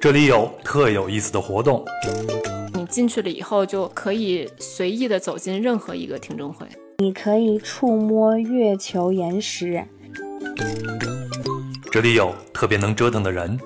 [0.00, 1.84] 这里有特有意思的活动。
[2.74, 6.66] 你进去了以后，就可以随意的走进任何一个听证会。
[6.98, 9.84] 你可以触摸月球岩石。
[11.90, 13.58] 这里有特别能折腾的人。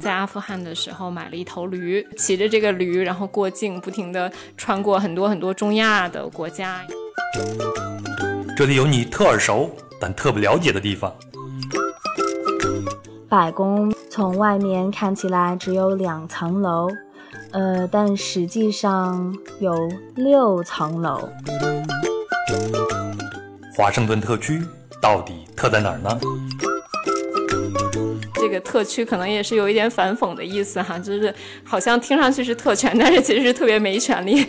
[0.00, 6.84] 在阿富汗的时候，买了一头驴，骑着这个驴，然后过境，不停的穿过很多很多中亚的国家。
[8.56, 9.70] 这里有你特耳熟
[10.00, 11.14] 但特不了解的地方。
[13.32, 16.86] 白宫从外面看起来只有两层楼，
[17.52, 19.74] 呃，但实际上有
[20.16, 21.30] 六层楼。
[23.74, 24.60] 华盛顿特区
[25.00, 26.20] 到底特在哪儿呢？
[28.34, 34.46] 这个特区可能也是有一点反讽的意思哈，就是好像听上去是特权，但是其实是特别没权利。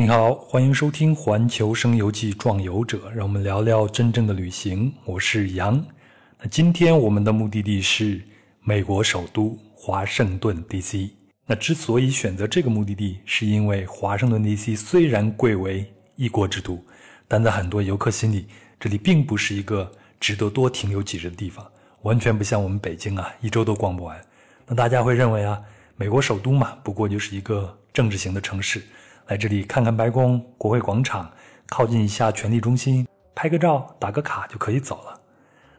[0.00, 4.90] 你好，欢迎收听《环球声游记·壮游者》，让我们聊聊真正的旅行。
[5.04, 5.76] 我是杨。
[6.38, 8.18] 那今天我们的目的地是
[8.62, 11.10] 美国首都华盛顿 DC。
[11.44, 15.84] 那之所以选择这个目的地，是因为华盛顿 DC 虽然贵为
[16.16, 16.82] 一国之都，
[17.28, 18.46] 但在很多游客心里，
[18.80, 24.18] 这里并不是一个值得多停留几日的地方，完全不像我们北京啊，一周都逛不完。
[24.66, 25.60] 那大家会认为啊，
[25.94, 28.82] 美国首都嘛，不过就是一个政治型的城市。
[29.30, 31.30] 来这里看看白宫、国会广场，
[31.68, 35.20] 靠近一下权力中心，拍个照、打个卡就可以走了。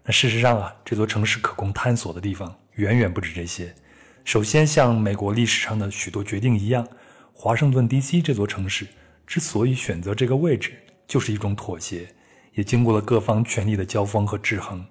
[0.06, 3.76] 那事实上啊，这座城市可供探索的地方远远不止这些。
[4.24, 6.88] 首先，像美国历史上的许多决定一样，
[7.34, 8.22] 华盛顿 D.C.
[8.22, 8.88] 这座城市
[9.28, 10.72] 之所以选择这个位置，
[11.06, 12.08] 就是一种妥协，
[12.54, 14.82] 也经过了各方权力的交锋和制衡，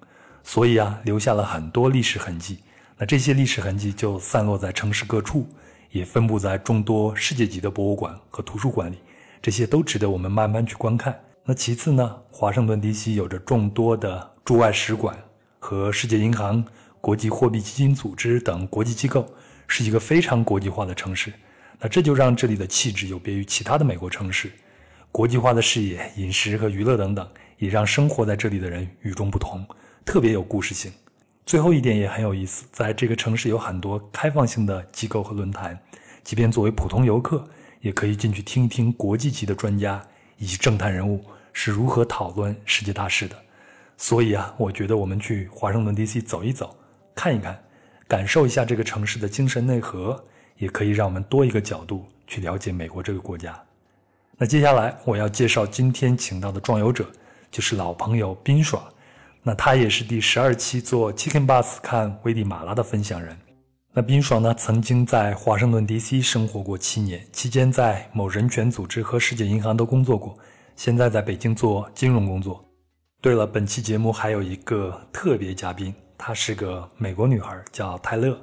[0.43, 2.59] 所以啊，留下了很多历史痕迹。
[2.95, 5.49] 那这些历史痕迹就散落在城市各处。
[5.91, 8.97] 也分布在众多世界级的博物馆和图书馆里，
[9.41, 11.19] 这些都值得我们慢慢去观看。
[11.43, 13.15] 那其次呢，华盛顿 D.C.
[13.15, 15.17] 有着众多的驻外使馆
[15.59, 16.63] 和世界银行、
[17.01, 19.27] 国际货币基金组织等国际机构，
[19.67, 21.33] 是一个非常国际化的城市。
[21.79, 24.51] 那这就让这里的气质有别于其他的美国城市，
[25.11, 27.27] 国际化的视野、饮食和娱乐等等，
[27.57, 29.65] 也让生活在这里的人与众不同，
[30.05, 30.91] 特别有故事性。
[31.45, 35.77] 最后一点也很有意思，在这个城市有很多开放性的机构和论坛，
[36.23, 37.45] 即便作为普通游客，
[37.81, 40.01] 也可以进去听一听国际级的专家
[40.37, 43.35] 以及政坛人物是如何讨论世界大事的。
[43.97, 46.21] 所以啊，我觉得我们去华盛顿 D.C.
[46.21, 46.75] 走一走，
[47.13, 47.61] 看一看，
[48.07, 50.23] 感受一下这个城市的精神内核，
[50.57, 53.61] 也可以让我们多一个角度去了解美国这个国家。
[54.37, 57.05] 那接下来我要介绍今天请到的壮游者，
[57.51, 58.81] 就是老朋友冰爽。
[59.43, 63.35] 那他也是第十二期做 Chicken Bus 看危地马拉的分享人。
[63.91, 66.21] 那冰爽呢，曾经在华盛顿 D.C.
[66.21, 70.37] 生活过七年，期间在某人权组织和世界银行都工作过，
[70.75, 72.63] 现在在北京做金融工作。
[73.19, 78.39] 对了，本期节目还有一个特别嘉宾，她是个美国女孩，叫泰勒，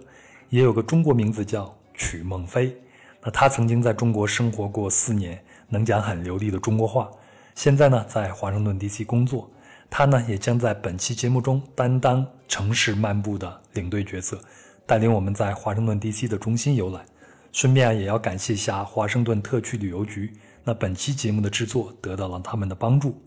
[0.51, 2.77] 也有个中国名字叫曲梦飞。
[3.23, 7.09] 那她曾经在中国生活过四年，能讲很流利的中国话。
[7.55, 9.05] 现在呢，在华盛顿 D.C.
[9.05, 9.49] 工作。
[9.91, 14.41] 他呢，也将在本期节目中担当城市漫步的领队角色，
[14.87, 16.29] 带领我们在华盛顿 D.C.
[16.29, 17.05] 的中心游览。
[17.51, 20.33] 顺便也要感谢一下华盛顿特区旅游局。
[20.63, 23.19] 那本期节目的制作得到了他们的帮助。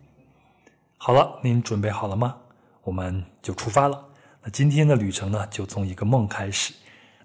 [0.97, 2.38] 好了，您准备好了吗？
[2.83, 4.05] 我们就出发了。
[4.44, 6.73] 那今天的旅程呢，就从一个梦开始。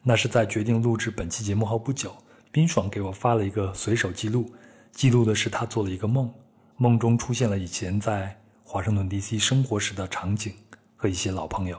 [0.02, 2.16] 那是在决定录制本期节目后不久，
[2.50, 4.50] 冰爽给我发了一个随手记录，
[4.92, 6.32] 记录的是他做了一个梦，
[6.78, 8.41] 梦中出现了以前在。
[8.69, 9.38] 华盛顿 D.C.
[9.38, 10.53] 生活时的场景
[10.97, 11.78] 和一些老朋友。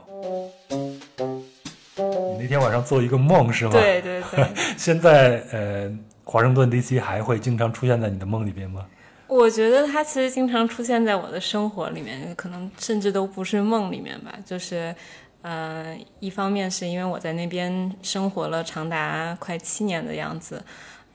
[2.00, 3.72] 你那天晚上做一个梦是吗？
[3.72, 4.48] 对对对。
[4.78, 5.94] 现在呃，
[6.24, 6.98] 华盛顿 D.C.
[6.98, 8.86] 还会经常出现在你的梦里边吗？
[9.28, 14.34] 我觉得它其实经常出现在我的生活里面，可能甚至都不是梦里面吧。
[14.46, 14.96] 就是，
[15.42, 20.64] 呃，一方面是因为我在那边生活了长达快七年的样子。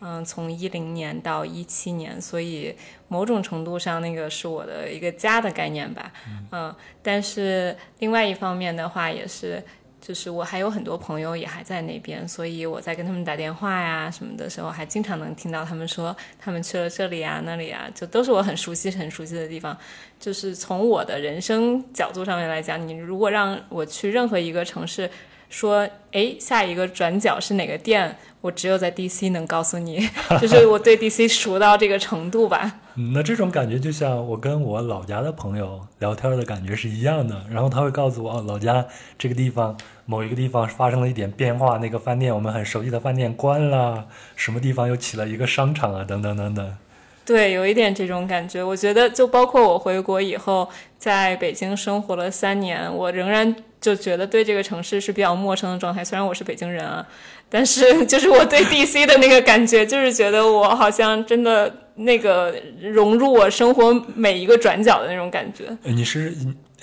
[0.04, 2.74] 嗯，从一零年到一七年，所以
[3.12, 6.10] 某种程度上，那个是我的一个家的概念吧。
[6.50, 9.62] 嗯，但是另外一方面的话，也是，
[10.00, 19.76] 就是我还有很多朋友也还在那边，所以我在跟他们打电话呀什么的时候，还经常能听到他们说他们去了这里啊那里啊，就都是我很熟悉很熟悉的地方。
[20.18, 25.10] 就是从我的人生角度上面来讲，你如果让我去任何一个城市，
[25.52, 28.16] 说哎下一个转角是哪个店？
[28.40, 30.08] 我只有在 DC 能告诉你，
[30.40, 32.80] 就是我对 DC 熟到这个程度吧。
[32.96, 37.44] 嗯，那这种感觉就像我跟我老家的朋友聊天的感觉是一样的。
[37.48, 38.84] 然后他会告诉我，老家
[39.16, 46.76] 这个地方某一个地方发生了一点变化，那个饭店我们很熟悉的饭店关了，什么地方又起了一个商场啊，等等等等。
[47.24, 48.60] 对，有一点这种感觉。
[48.60, 56.02] 我觉得，就包括我回国以后，在北京生活了三年，我仍然就觉得对这个城市是比较陌生的状态。
[56.02, 57.06] 虽然我是北京人啊，
[57.50, 65.64] 但是 就是我对 DC 的那个感觉，就是觉得我好像真的那个融入我生活每一个转角的那种感觉。
[65.82, 66.34] 你是？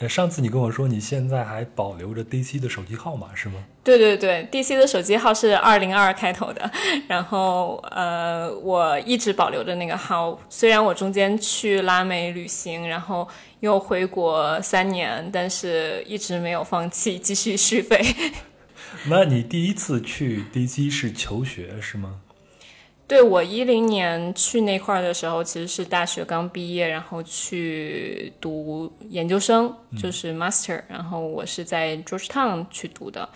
[0.08, 3.56] 上次你跟我说你现在还保留着 DC 的手机号码是吗？
[3.84, 6.72] 对对对，DC 的手机号是二零二开头的，
[7.06, 10.40] 然后呃，我一直保留着那个号。
[10.48, 13.28] 虽然我中间去拉美旅行，然后
[13.60, 18.04] 又回国三年，但是一直没有放弃，继续续费。
[19.08, 22.22] 那你第一次去 DC 是求学是吗？
[23.08, 30.80] 对我一零年去那块儿的时候，其实是大学刚毕业，然后去读研究生，就是 master。
[30.88, 33.28] 然后我是在 Georgetown 去读的，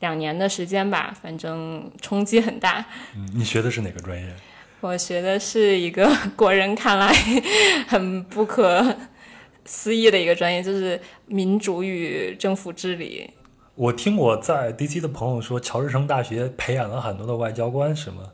[0.00, 2.84] 两年的时间吧，反正冲击很大。
[3.14, 4.26] 嗯，你学的是哪个专业？
[4.80, 7.14] 我学的是一个国人看来
[7.86, 8.96] 很不可
[9.64, 13.30] 思议的一个专业，就是民主与政府治理。
[13.74, 18.32] 我听我在 DC 的朋友说，乔治城大学培养了很多的外交官，是吗？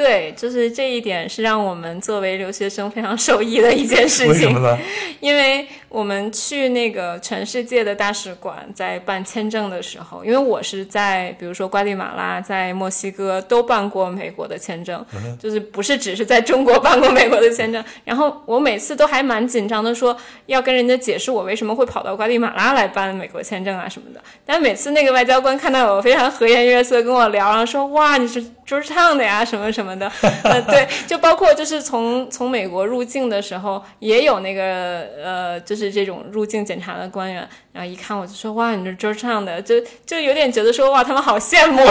[0.00, 4.28] 对，就是这一点是让我们作为留学生非常受益的一件事情。
[4.28, 4.78] 为什么呢？
[5.20, 15.04] 因为我们去那个全世界的大使馆在办签证的时候，因为我是在比如说瓜地马拉、在墨西哥都办过美国的签证，
[15.38, 17.84] 就是不是只是在中国办过美国的签证。
[18.02, 24.22] 然后我每次都还蛮紧张的，说要跟人家解释我为什么会跑到瓜地马拉来办美国签证啊什么的。
[24.46, 29.98] 但每次那个外交官看到我非常和颜悦色跟我聊，然后说哇你是就是唱的呀 什么什么。
[29.98, 30.10] 的，
[30.44, 39.74] 呃，对，就包括就是从从美国入境的时候，也有那个呃，就是这种入境检查的官员，然后一看我就说哇，你这就是唱的，就
[40.06, 41.84] 就有点觉得说哇，他们好羡慕。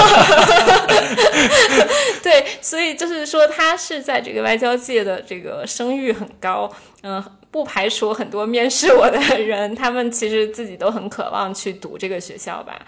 [2.23, 6.71] 对，所以就是说他是在这个外交界的这个声誉很高，
[7.03, 7.21] 嗯，
[7.51, 12.79] 不排除很多面试我的人，他们其实自己都很渴望去读这个学校吧，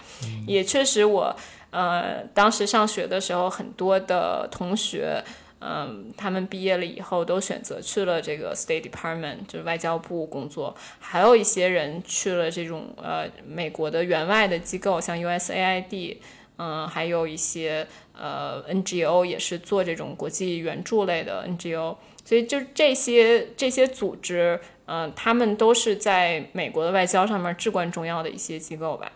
[0.46, 1.36] 也确实我。
[1.72, 5.24] 呃，当时上学的时候，很多的同学，
[5.58, 16.18] 嗯，他们毕业了以后都选择去了这个 State Department，就是外交部工作，还有一些人去了这种呃美国的援外的机构，像 USAID，
[16.58, 29.10] 嗯，还有一些呃 NGO 也是做这种国际援助类的 NGO，所以就这些这些组织，嗯，他们都是在美国的外交上面至关重要的一些机构吧。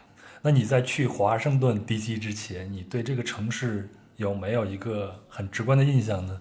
[0.46, 6.40] 那你在去华盛顿 DC 之前，你对这个城市有没有一个很直观的印象呢？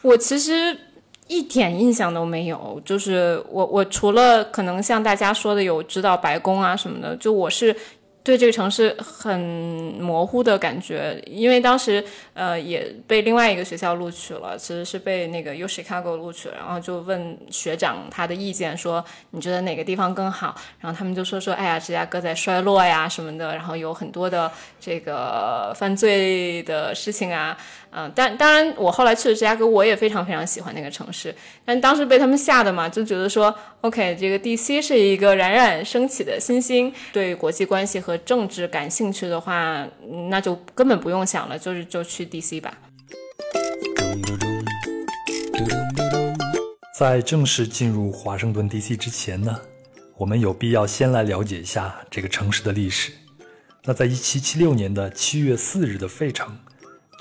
[0.00, 0.74] 我其实
[1.28, 7.76] 一点印象都没有，就是我我除了可能像大家说的有知道白宫啊什么的，就我是。
[8.24, 9.38] 对这个城市很
[9.98, 12.04] 模糊的感觉，因为当时
[12.34, 20.54] 呃也被另外一个学校录取了，其实是被那个 U Chicago 录取了，然后就问学长他的意见，说你觉得哪个地方更好？
[20.80, 27.58] 然后他们就说说，哎呀，芝加哥在衰落呀什么的，然后有很多的这个犯罪的事情啊。
[27.94, 31.34] 嗯，但当然，我后来去了芝加哥，我也非常非常喜欢那个城市。
[31.62, 39.86] 但当时被他们吓的嘛，就觉得说，OK，这个 DC 是一个冉冉升起的新星，对国际关系和政治感兴趣的话，
[40.30, 42.72] 那就根本不用想了，就是就去 DC 吧。
[46.98, 49.54] 在正式进入华盛顿 DC 之前呢，
[50.16, 53.12] 我们有必要先来了解一下这个城市的历史。
[53.84, 56.56] 那在1776年的7月4日的费城。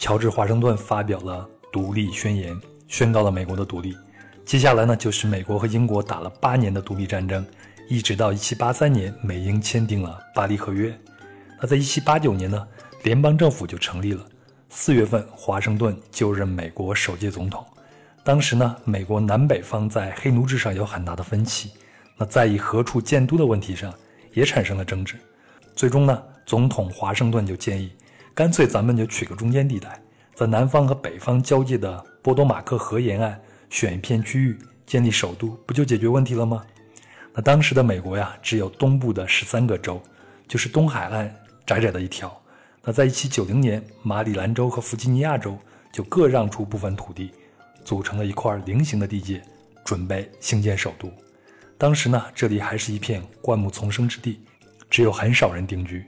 [0.01, 3.95] 乔治·华盛顿发表了独立宣言，宣告了美国的独立。
[4.43, 7.45] 接下来呢，就是美国和英国打了八年的独立战争，
[7.87, 10.91] 一直到1783年，美英签订了巴黎合约。
[11.61, 12.67] 那在1789年呢，
[13.03, 14.25] 联邦政府就成立了。
[14.69, 17.63] 四月份，华盛顿就任美国首届总统。
[18.23, 21.73] 当时呢，美国南北方在黑奴制上有很大的分歧，
[22.17, 23.93] 那在以何处建都的问题上
[24.33, 25.15] 也产生了争执。
[25.75, 27.91] 最终呢，总统华盛顿就建议。
[28.33, 30.01] 干脆咱们就取个中间地带，
[30.33, 36.63] 在南方和北方交界的波多马克河沿岸选一片区域建立首都，不就解决问题了吗？
[37.33, 40.01] 那当时的美国呀，只有东部的十三个州，
[40.47, 41.33] 就是东海岸
[41.65, 42.35] 窄窄的一条。
[42.83, 45.57] 那在一七九零年，马里兰州和弗吉尼亚州
[45.91, 47.31] 就各让出部分土地，
[47.83, 49.41] 组成了一块菱形的地界，
[49.85, 51.11] 准备兴建首都。
[51.77, 54.41] 当时呢，这里还是一片灌木丛生之地，
[54.89, 56.05] 只有很少人定居。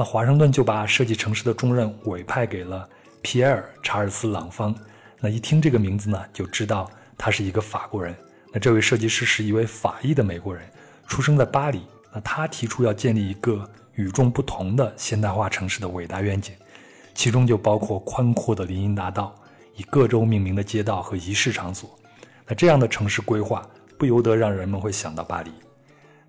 [0.00, 2.88] 那华盛顿就把设计城市的重任委派给了
[3.20, 4.74] 皮埃尔·查尔斯·朗方。
[5.20, 8.16] 那一听这个名字呢，就知道他是一个法国人。
[8.50, 10.66] 那这位设计师是一位法裔的美国人，
[11.06, 11.82] 出生在巴黎。
[12.14, 16.54] 那他提出要建立一个与众不同的现代化城市的伟大愿景，
[17.12, 19.34] 其中就包括宽阔的林荫大道、
[19.76, 21.90] 以各州命名的街道和仪式场所。
[22.46, 25.50] 那这样的城市规划不由得让人们会想到巴黎。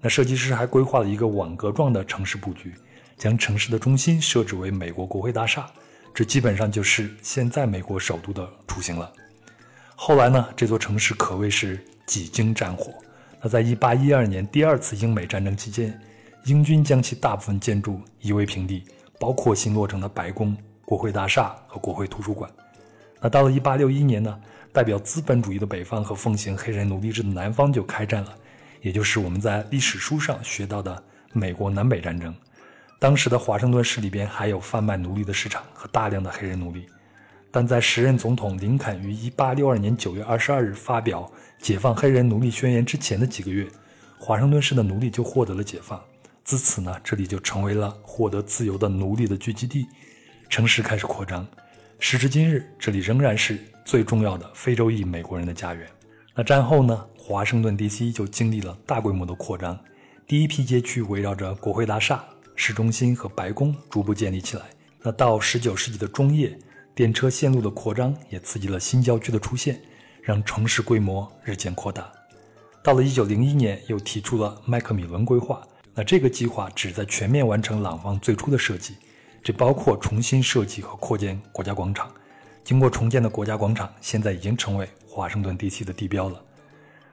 [0.02, 2.76] 那设计师还规划了一个网格状的城市布局，
[3.22, 5.70] 将城市的中心设置为美国国会大厦，
[6.12, 9.14] 这基本上就是现在美国首都的雏形了。
[9.96, 12.92] 后来呢，这座城市可谓是几经战火。
[13.40, 16.02] 那在1812年第二次英美战争期间，
[16.46, 18.86] 英军将其大部分建筑夷为平地，
[19.20, 22.50] 包括新落成的白宫、国会大厦和国会图书馆。
[23.20, 24.40] 那到了1861年呢，
[24.74, 28.36] 代表资本主义的北方和奉行黑人奴隶制的南方就开战了。
[28.82, 32.34] 也就是我们在历史书上学到的美国南北战争，
[33.02, 36.86] 当时的华盛顿市里边还有贩卖奴隶的市场和大量的黑人奴隶，
[37.50, 43.68] 但在时任总统林肯于1862年9月22日发表解放黑人奴隶宣言之前的几个月，
[44.20, 46.00] 华盛顿市的奴隶就获得了解放，
[46.44, 49.88] 自此呢，这里就成为了获得自由的奴隶的聚集地，
[50.48, 51.44] 城市开始扩张，
[51.98, 55.88] 时至今日，这里仍然是最重要的非洲裔美国人的家园。
[56.36, 57.04] 那战后呢？
[57.18, 59.80] 华盛顿 DC 就经历了大规模的扩张，
[60.28, 62.24] 第一批街区围绕着国会大厦、
[62.62, 64.66] 市中心和白宫逐步建立起来。
[65.02, 66.56] 那到19世纪的中叶，
[66.94, 69.82] 电车线路的扩张也刺激了新郊区的出现，
[70.22, 72.12] 让城市规模日渐扩大。
[72.84, 75.68] 到了1901年，又提出了麦克米伦规划。
[75.96, 78.96] 那这个计划旨在全面完成廊坊最初的设计，
[79.44, 82.12] 这包括重新设计和扩建国家广场。
[82.64, 86.40] 经过重建的国家广场，现在已经成为华盛顿地区的地标了。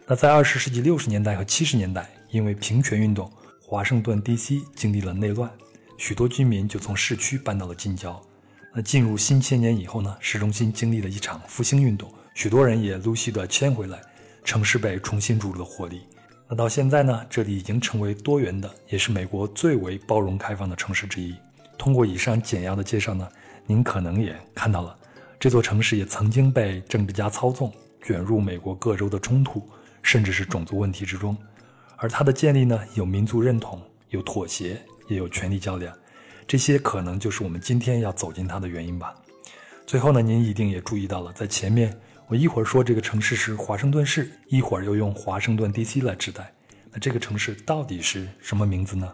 [0.06, 3.30] 那在二十世纪六十年代和七十年代，因为平权运动，
[3.70, 5.50] 华盛顿 DC 经历了内乱，
[5.98, 8.18] 许多居民就从市区搬到了近郊。
[8.74, 14.00] 那进入新千年以后呢，市中心经历了一场复兴运动，许多人也陆续的迁回来，
[14.42, 16.00] 城市被重新注入了活力。
[16.48, 21.36] 那到现在呢，这里已经成为多元的，也是美国最为包容开放的城市之一。
[21.76, 23.28] 通过以上简要的介绍呢，
[23.66, 24.96] 您可能也看到了，
[25.38, 27.70] 这座城市也曾经被政治家操纵，
[28.02, 29.62] 卷入美国各州的冲突。
[30.00, 31.36] 甚至是种族问题之中，
[32.00, 35.92] 而它的建立呢，有民族认同，有妥协，也有权力较量，
[36.46, 39.12] 这些可能就是我们今天要走进它的原因吧。
[39.84, 41.92] 最后呢，您一定也注意到了，在前面
[42.28, 46.52] 我一会儿说这个城市是华盛顿市，一会儿又用华盛顿 DC 来指代，
[46.92, 49.12] 那这个城市到底是什么名字呢？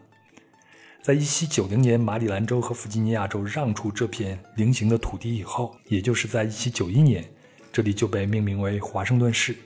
[1.02, 7.24] 在一七九零年马里兰州和弗吉尼亚州让出这片菱形的土地以后，也就是在一七九一年，
[7.72, 9.56] 这里就被命名为华盛顿市。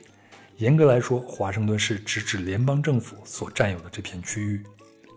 [0.59, 4.61] 严格来说，华盛顿市直指联邦政府所占有的这片区域，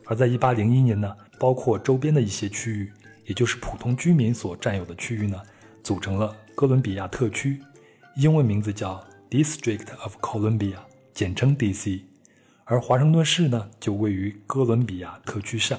[0.06, 2.92] 而在1801年呢，包括周边的一些区域，
[3.26, 5.42] 也就是普通居民所占有的区域呢，
[5.82, 7.60] 组成了哥伦比亚特区，
[8.14, 10.76] 英文名字叫 District of Columbia，
[11.12, 12.02] 简称 DC。
[12.62, 15.76] 而华盛顿市呢，就位于哥伦比亚特区上，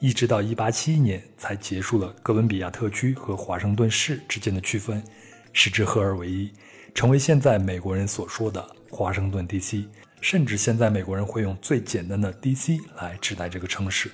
[0.00, 5.04] 一直到1871年才结束了哥伦比亚特区和华盛顿市之间的区分，
[5.52, 6.50] 使之合二为一，
[6.94, 8.64] 成为现在美国人所说的。
[8.88, 9.84] 华盛顿 DC，
[10.20, 14.08] 甚至现在美国人会用最简单的 DC 来指代这个城市。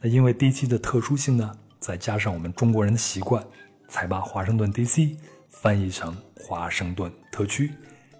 [0.00, 3.40] 那因为 DC 的特殊性呢，再加上我们中国人的习惯，
[3.86, 5.14] 才把华盛顿 DC
[5.48, 7.72] 翻译成华盛顿特区，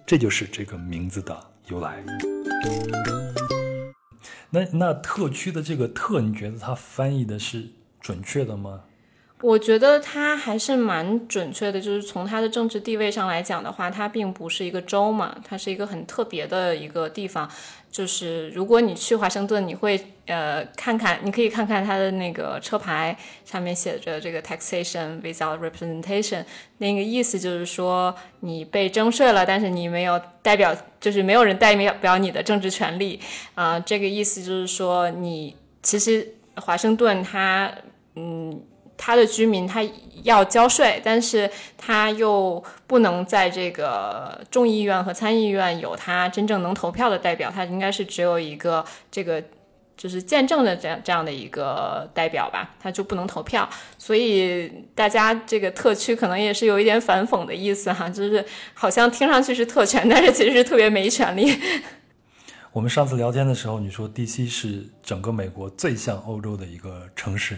[0.06, 1.36] 这就是这个名字的
[1.66, 2.00] 由来。
[4.48, 7.68] 那那特区的这个特，你觉得它翻译的是
[8.00, 8.84] 准确的吗？
[9.40, 17.48] 我觉得它还是蛮准确的，就是从它的政治地位上来讲的话，它并不是一个州嘛，它是一个很特别的一个地方。
[17.90, 26.44] 就是如果你去华盛顿，你会呃看看，你可以看看它的那个车牌上面写着这个 taxation without representation，
[26.78, 33.20] 那个意思就是说你被征税了，但是你没有代表，就是没有人代表表你的政治权利
[33.54, 33.78] 啊。
[33.78, 37.72] 这个意思就是说你其实华盛顿它
[38.16, 38.60] 嗯。
[38.98, 39.82] 他的居民他
[40.24, 49.42] 要交税，但是他又不能在这个众议院和参议院有他真正能投票的代表，他应该是只有一个这个
[49.96, 53.68] 就是见证的这样这样的一个代表吧，他就不能投票。
[53.96, 61.56] 所以大家这个特区可能也是有一点反讽的意思哈，就是好像听上去是特权，但是其实是特别没权利。
[62.72, 64.46] 我们上次聊天的时候，你说 D.C.
[64.46, 67.56] 是整个美国最像欧洲的一个城市。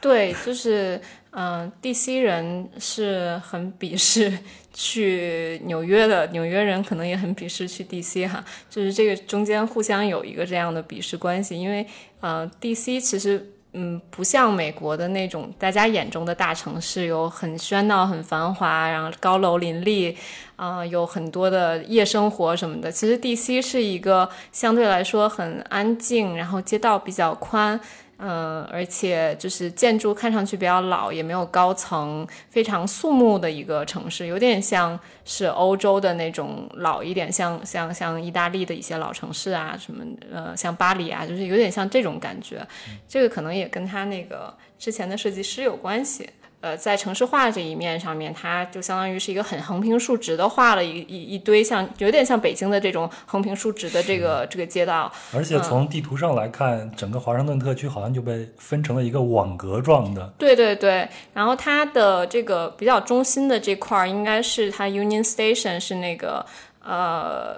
[0.00, 1.00] 对，就是，
[1.32, 4.32] 嗯，DC 人是很鄙视
[4.72, 11.86] 去纽约的，纽约人可能也很鄙视去 DC 哈，就是这个中间互相有一个这样的鄙视关系，因为，
[12.20, 20.16] 呃，DC 其实，嗯，不像美国的那种大家眼中的大城市，有很喧闹、很繁华，然后高楼林立，
[20.56, 22.90] 啊，有很多的夜生活什么的。
[22.90, 27.78] 其实 DC 是一个相对来说很安静，然后街道比较宽。
[28.22, 42.66] 嗯，而且就是建筑看上去比较老，也没有高层，非常肃穆的一个城市，有点像是欧洲的那种老一点，像像像意大利的一些老城市啊，什么呃，像巴黎啊，就是有点像这种感觉。
[43.08, 46.28] 这个可能也跟他那个之前的设计师有关系。
[46.60, 55.10] 呃，在城市化这一面上面，它就相当于是一个很横平竖直的画了一一一堆像有点像北京的这种横平竖直的这个这个街道。
[55.32, 60.30] 而且从地图上来看，整个华盛顿特区好像就被分成了一个网格状的。
[60.36, 66.44] 对对对，然后它的这个比较中心的这块儿，应该是它 Union Station 是那个
[66.84, 67.56] 呃，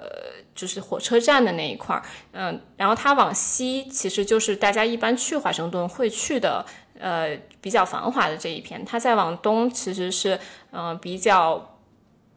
[0.55, 2.03] 就是火车站的那一块儿。
[2.31, 6.65] 嗯，然后它往西其实就是大家一般去华盛顿会去的。
[6.99, 10.39] 呃，比较繁华的这一片，它再往东其实是，
[10.71, 11.77] 嗯，比较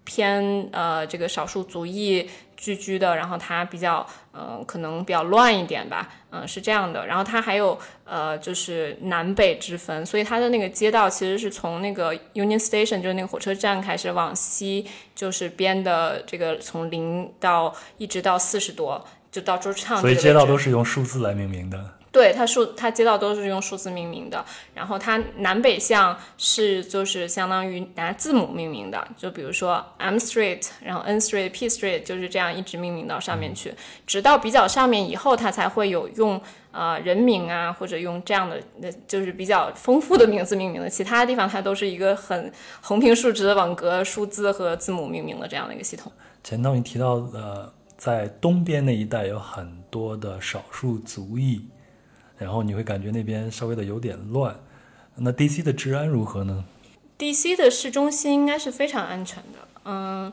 [0.05, 7.07] 偏呃这个少数族裔聚居的，然后它比较，嗯，可能比较乱一点吧，嗯，是这样的。
[7.07, 20.01] 然后它还有呃，就是南北之分，所以它的那个街道其实是从那个 Union Station，就是那个火车站开始往西，就是编的这个从零到一直到四十多，就到周畅。
[20.01, 21.96] 所以街道都是用数字来命名的。
[22.17, 24.43] 对它数，它街道都是用数字命名的，
[24.73, 33.75] 然后它南北向是就是相当于拿字母命名的，就比如说 M Street，然后 N Street、P Street 就是这样一直命名到上面去，
[34.07, 36.41] 直到比较上面以后，它才会有用
[36.73, 40.89] 呃人名啊或者用这样的，那就是比较丰富的名字命名的。
[40.89, 46.11] 其他地方它都是一个很横平竖直的网格数字和字母命名的这样的一个系统。
[46.43, 51.61] 前头你提到呃，在东边那一带有很多的少数族裔。
[52.39, 54.59] 然后你会感觉那边稍微的有点乱，
[55.17, 56.65] 那 DC 的治安如何呢
[57.19, 60.31] ？DC 的市中心应该是非常安全的，嗯，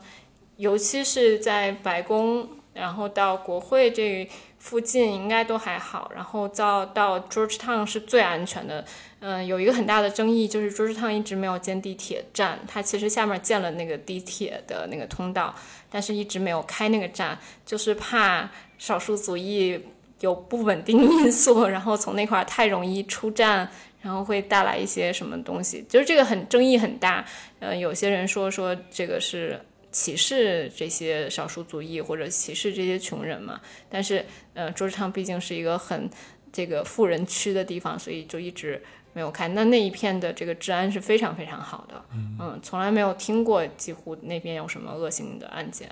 [0.56, 8.84] 尤其是在白宫，然后到国会这附近应该都还好，然后到到 Georgetown 是最安全的，
[9.20, 15.54] 嗯，有一个很大的争议就是 Georgetown 一直没有建地铁站，它其实下面建了那个地铁的那个通道，
[15.88, 19.80] 但是一直没有开那个站，就是怕少数族裔。
[20.24, 23.68] 有不稳定因素， 然后从那块太容易出站，
[24.00, 27.24] 然后会带来一些什么东西，就是这个很争议很大。
[27.60, 29.60] 呃，有些人说说这个是
[29.92, 33.60] 歧视这些少数族裔或者歧视这些穷人嘛。
[33.90, 36.08] 但是，呃，桌子上毕竟是一个很
[36.50, 39.46] 这个富人区的地方，所以就一直没有开。
[39.48, 45.88] 那那一片的这个治安是非常非常好的，嗯，从来没有听过几乎那边有什么恶性的案件。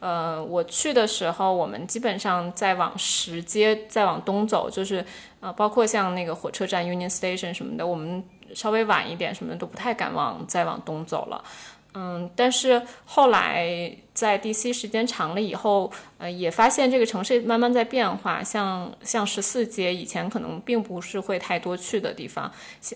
[0.00, 5.04] 呃，我去的时候，我们基本上在往石街再往东走，就是
[5.40, 11.44] 呃，包括像那个火车站 Union Station 什么的，我们稍微晚一点，什么都不太敢往再往东走了。
[11.92, 18.42] 嗯，但是后来在 DC 时间长了以后，呃，也发现这个城市慢慢在变化。
[18.42, 22.50] 像像十四街以前可能并不是会太多去的地方，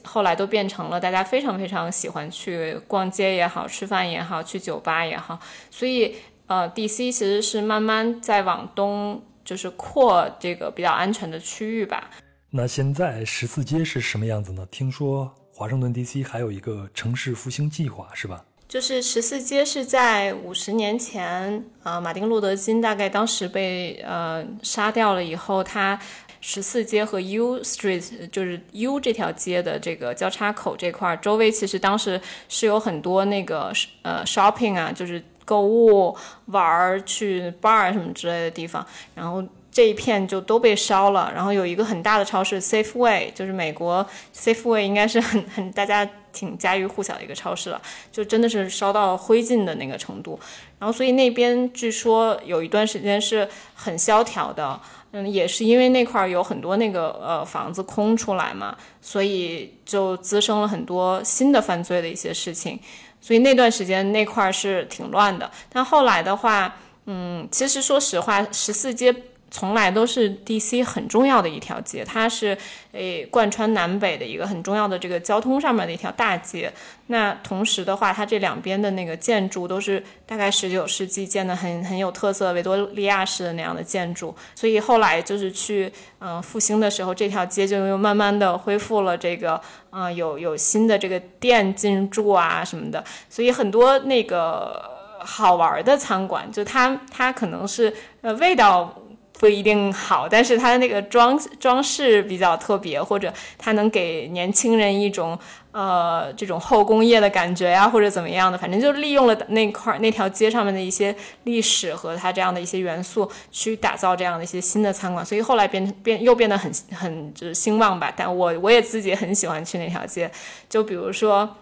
[0.05, 5.39] 后来都变成了大家非常非常喜欢去逛街也好，吃饭也好，去酒吧也好，
[5.71, 6.17] 所以。
[6.47, 12.11] 呃，DC 其实是慢慢在往东，就是扩这个比较安全的区域吧。
[12.51, 14.67] 那现在十四街是什么样子呢？
[14.71, 18.45] 听说华盛顿 DC 还有一个城市复兴计划，是吧？
[18.69, 25.99] 就是十四街是在五十年前，呃，马丁路德金大概当时被呃杀掉了以后，他
[26.41, 35.23] 十四街和 U Street 就是 U 这条街的这个交叉口这块周围，其实当时是有很多那个呃 shopping 啊，就是。
[35.45, 41.31] 购物、玩儿、去 bar 什么之类的地方，然后这一片就都被烧了。
[41.35, 47.81] 然后有一个很大的超市 Safeway，就是美国 Safeway 应该是很很大家挺家喻户晓的一个超市了，
[48.11, 50.39] 就真的是烧到灰烬的那个程度。
[50.79, 54.79] 然后所以那边据说有一段时间是很萧条的，
[55.13, 62.79] 嗯，也是因为那块有很多那个呃房子空出来嘛，所以就滋生了很多新的犯罪的一些事情。
[63.25, 69.15] 所以那段时间那块儿是挺乱的，但后来的话，嗯，其实说实话，十四街。
[69.51, 72.59] 从来都是 DC 很重要的一条街，它是
[72.91, 76.73] 诶贯穿南北的一个很重要的这个交通上面的一条大街。
[77.07, 84.35] 那同时的话，它这两边的那个建筑都是大概十九世纪建的，很很有特色，维多利亚式的那样的建筑。
[84.57, 93.05] 所以后来就是去嗯复兴的时候，这条街就又慢慢的恢复了这个嗯有有新的这个店进驻啊什么的。
[93.31, 94.83] 所以很多那个
[95.21, 98.93] 好玩的餐馆，就它它可能是呃味道。
[99.39, 105.39] 不一定好，但是它的那个装装饰比较特别，或者它能给年轻人一种
[105.73, 118.13] 呃这种后工业的感觉呀，或者怎么样的，反正就利用了那块那条街上面的一些历史和它这样的一些元素，去打造这样的一些新的餐馆，所以后来变变又变得很很就是兴旺吧。
[118.17, 120.31] 但我我也自己很喜欢去那条街，
[120.69, 121.57] 就比如说。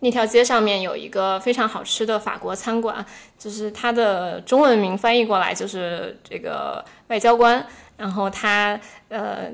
[0.00, 3.04] 那条街上面有一个非常好吃的法国餐馆，
[3.38, 7.66] 就是它的中文名翻译过来就是这个外交官。
[7.96, 8.78] 然后它
[9.08, 9.50] 呃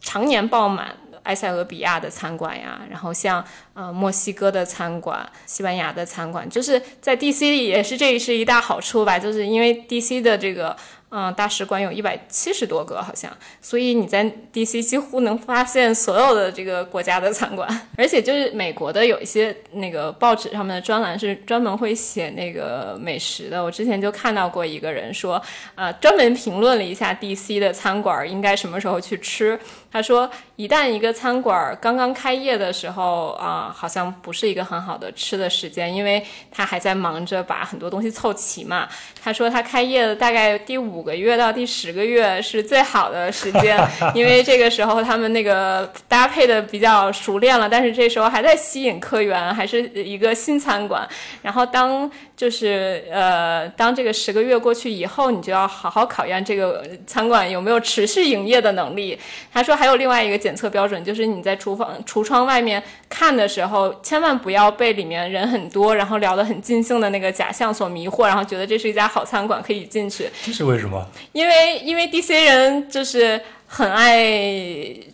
[0.00, 10.76] 常年爆满埃塞俄比亚的餐馆呀，然后像呃墨西哥的餐馆、西班牙的餐馆，就是在 DC 也是这是一大好处吧，就是因为 DC 的这个。
[11.16, 23.62] 嗯，大使馆有一百七十多个，好像，所以你在 DC 几乎能发现所有的这个国家的餐馆， 而且就是美国的有一些那个报纸上面的专栏是专门会写那个美食的。
[23.62, 25.40] 我之前就看到过一个人说，
[25.76, 29.56] 呃，专门评论了一下 DC 的餐馆应该什么时候去吃。
[29.94, 38.88] 他说，一旦一个餐馆刚刚开业的时候啊，好像不是一个很好的吃的时间，因为他还在忙着把很多东西凑齐嘛。
[39.22, 43.78] 他说他开业的大概第五个月到第十个月是最好的时间，
[44.16, 51.08] 因为这个时候他们那个搭配的比较熟练了，但是这时候还在吸引客源，还是一个新餐馆。
[51.40, 59.16] 然后当就是呃，当这个十个月过去以后，你就要好好考验这个餐馆有没有持续营业的能力。
[59.52, 70.28] 他说还有另外一个检测标准，就是你在厨房橱窗外面看的时候，千万不要被里面人很多，然后聊得很尽兴的那个假象所迷惑，然后觉得这是一家好餐馆可以进去。
[70.44, 71.06] 这是为什么？
[71.32, 73.40] 因为因为 DC 人就是。
[73.76, 74.16] 很爱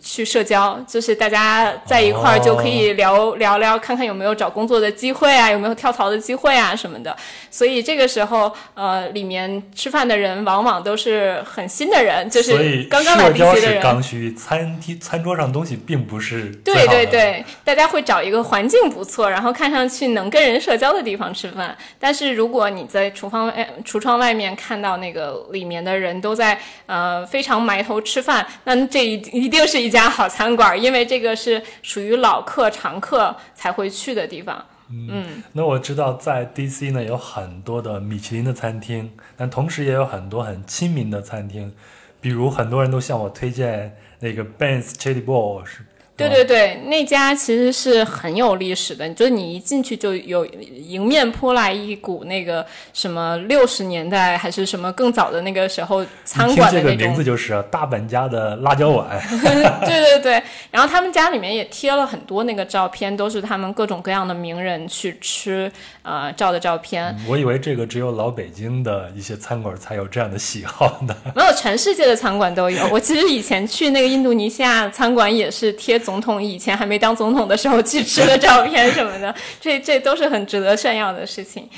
[0.03, 7.17] 去社交，就是大家在一块儿就可以聊聊聊，看看有没有找工作的机会啊，有没有跳槽的机会啊什么的。
[7.49, 13.81] 所以这个时候，呃，里面吃饭的人往往都是很新的人，就是刚刚来 DC 的人。
[13.81, 16.51] 刚需，餐厅餐桌上东西并不是。
[16.63, 21.75] 对对对，大家会找一个环境不错，然后看上去能跟人社交的地方吃饭。
[21.99, 28.45] 但是如果你在厨房外、橱窗外面看到那个里面的人都在呃非常埋头吃饭。
[28.63, 34.65] 那这一一定是一家好餐馆，因为这个是属于老客常客才会去的地方。
[34.89, 41.73] 嗯，那我知道在 DC 呢有很多的米其林的餐厅，但同时也有很多很亲民的餐厅，
[42.19, 45.85] 比如很多人都向我推荐那个 Ben's Chili Bowl 是。
[46.27, 56.97] 对对对，那家其实是很有历史的，就是你一进去就有迎面扑来一股那个什么六十年代还是什么更早的那个时候餐馆的那种。
[56.97, 59.07] 这个名字就是大本家的辣椒碗。
[59.85, 67.15] 对对对，然后他们家里面也贴了很多那个照片，都是他们各种各样的名人去吃呃照的照片。
[67.27, 71.15] 我以为这个只有老北京的一些餐馆才有这样的喜好呢。
[71.35, 72.85] 没有，全世界的餐馆都有。
[72.89, 76.01] 我其实以前去那个印度尼西亚餐馆也是贴。
[76.01, 81.69] 总统以前还没当总统的时候去吃的照片什么的， 这这都是很值得炫耀的事情。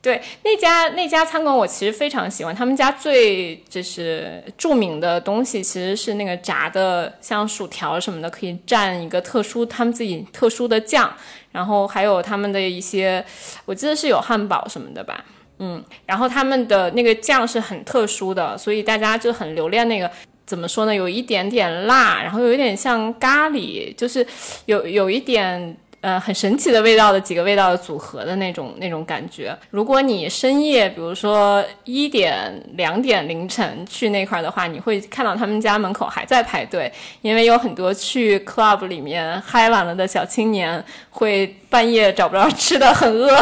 [0.00, 2.54] 对那家那家餐馆，我其实非常喜欢。
[2.54, 11.12] 他们家最就是著名的东西，其实是那个炸的像薯条什么的，可以蘸一个特殊他们自己特殊的酱，
[11.52, 13.24] 然后还有他们的一些，
[13.64, 15.24] 我记得是有汉堡什么的吧，
[15.58, 20.10] 嗯，然后他们的那个酱是很特殊的，所以大家就很留恋那个。
[20.48, 20.94] 怎么说呢？
[20.94, 24.26] 有一点点辣，然后有一点像咖喱，就是
[24.64, 29.54] 有有一点呃很神奇的味道的几个味道的组合的那种那种感觉。
[29.68, 43.38] 如果你深夜，比如说一点两点凌晨去那块的话，你会看到他们家门口还在排队，因为有很多去 club 里面嗨完了的小青年会半夜找不着吃的，很饿，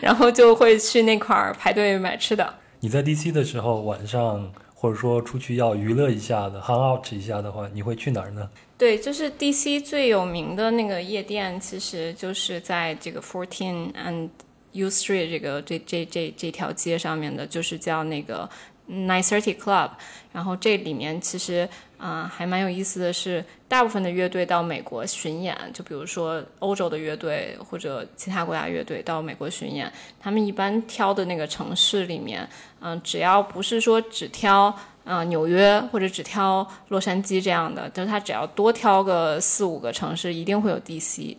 [0.00, 2.54] 然后就会去那块排队买吃的。
[2.80, 4.50] 你在 DC 的时候晚上？
[4.78, 8.48] 或者说出去要娱乐一下的，hang out 一下的话，你会去哪儿呢？
[8.76, 14.28] 对，就是 DC 最有名的那个夜店，其实就是在这个 Fourteen and
[14.72, 18.48] you Street 这个这这这这条街上面的，就是叫那个
[18.88, 19.90] Nine Thirty Club。
[20.32, 32.46] 然后这里面其实啊还蛮有意思的是，大部分的乐队到美国巡演，就比如说欧洲的乐队或者其他国家乐队到美国巡演，他们一般挑的那个城市里面。
[32.80, 34.72] 嗯，只要不是说只挑
[35.04, 41.34] 啊纽约或者只挑洛杉矶这样的，就是他只要多挑个四五个城市，一定会有 DC，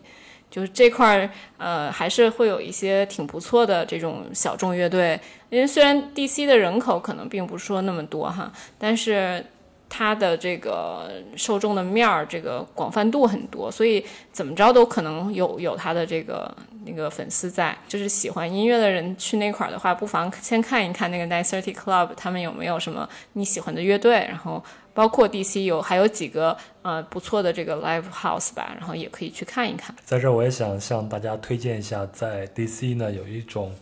[0.58, 5.20] 就是这块儿呃还是会有一些挺不错的这种小众乐队。
[5.52, 9.46] 因为虽然 DC 的人口可能并不是说那么多哈，但是
[9.88, 16.52] 它的这个受众的面儿，这个广泛度很多，所以怎么着都可能有有它的这个
[16.86, 17.78] 那个粉丝在。
[17.88, 24.62] 就是喜欢音乐的人去那块儿的话，不妨先看一看那个 Nine Thirty Club，他们有没有什么你喜欢的乐队，然后
[24.98, 29.96] 包括 DC 有还有几个呃不错的这个 Live House 吧，然后也可以去看一看。
[30.04, 33.76] 在这儿我也想向大家推荐一下，在 DC 呢有一种。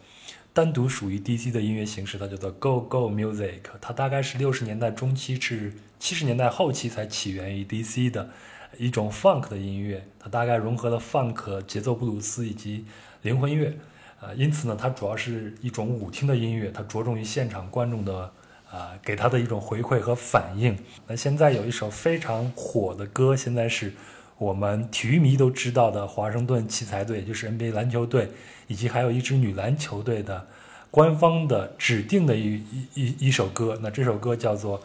[0.53, 3.59] 单独属于 DC 的音乐形式，它叫做 Go Go Music。
[3.81, 8.29] 它大概是六十年代中期至七十年代后期才起源于 DC 的
[8.77, 10.07] 一种 Funk 的音乐。
[10.17, 12.85] 它大概融合了 Funk、节奏布鲁斯以及
[13.21, 13.77] 灵魂乐。
[14.21, 18.31] 啊，因此呢，它主要是一种舞厅的音乐，它着重于现场观众的
[18.75, 20.77] 啊给他的一种回馈和反应。
[21.07, 23.93] 那现在有一首非常火的歌，现在是。
[24.37, 28.29] 我们体育迷都知道的华盛顿奇才队，就是 NBA 篮球队，
[28.67, 30.45] 以及还有一支女篮球队的
[30.91, 33.79] 官方的指定的一一一一首歌。
[33.81, 34.77] 那这首歌叫做《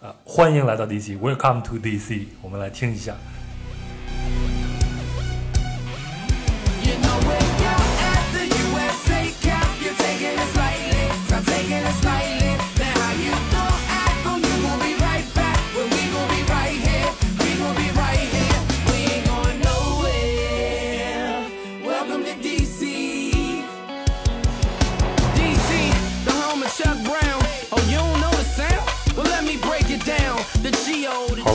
[0.00, 2.10] 呃欢迎来到 DC，Welcome to DC》，
[2.42, 3.16] 我们来听一下。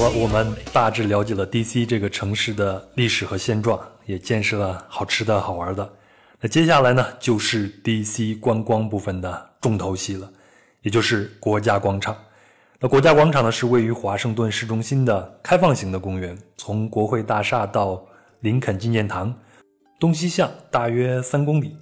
[0.10, 5.94] 我们大致了解了 DC 这个城市的历史和现状，也见识了好吃的好玩的。
[6.42, 10.30] 那接下来呢，就是 DC 观光部分的重头戏了，
[10.82, 12.18] 也就是国家广场。
[12.80, 18.06] 那国家广场呢，是位于华盛顿市中心的开放型的公园，从国会大厦到
[18.42, 19.34] 林肯纪念堂，
[20.00, 21.78] 东西向大约三公里。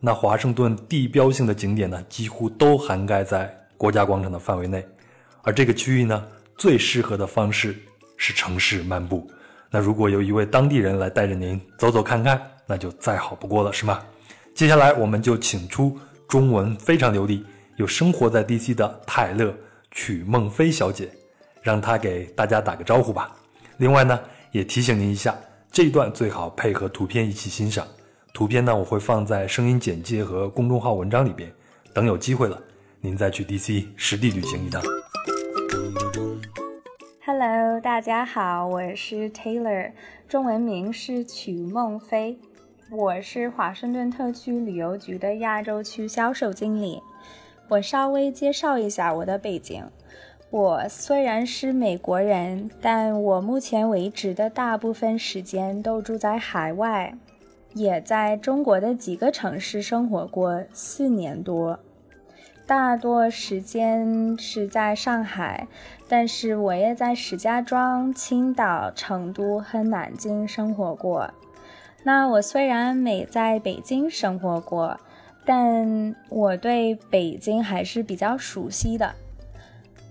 [0.00, 4.86] 那华盛顿地标性的景点呢，几乎都涵盖在国家广场的范围内，
[5.42, 6.24] 而这个区域呢。
[6.56, 7.76] 最适合的方式
[8.16, 9.30] 是城市漫步。
[9.70, 14.02] 那如果有一位当地人来带着您走走看看，那就再好不过了，是吗？
[14.54, 17.44] 接下来我们就请出中文非常流利、
[17.76, 19.54] 有生活在 DC 的泰勒
[19.90, 21.10] 曲梦飞小姐，
[21.62, 23.36] 让她给大家打个招呼吧。
[23.76, 24.18] 另外呢，
[24.52, 25.36] 也提醒您一下，
[25.70, 27.86] 这一段最好配合图片一起欣赏。
[28.32, 31.52] 图片呢，我会放在声音简介和公众号文章里边。
[31.92, 32.58] 等有机会了，
[33.00, 34.82] 您再去 DC 实地旅行一趟。
[37.38, 39.92] Hello，大家好，我是 Taylor，
[40.26, 42.38] 中文名是曲梦飞，
[42.90, 47.02] 我是华盛顿特区旅游局的亚洲区销售经理。
[47.68, 49.84] 我稍微介绍一下我的背景。
[50.48, 57.14] 我虽然是美国人，但我目前为止的大部分时间都住在海外，
[57.74, 61.78] 也在中国的几个城市生活过四年多。
[62.66, 65.68] 大多时间是在上海，
[66.08, 71.30] 但是我也在石家庄、青岛、成都和南京生活过。
[72.02, 74.98] 那我虽然没在北京生活过，
[75.44, 79.14] 但我对北京还是比较熟悉的。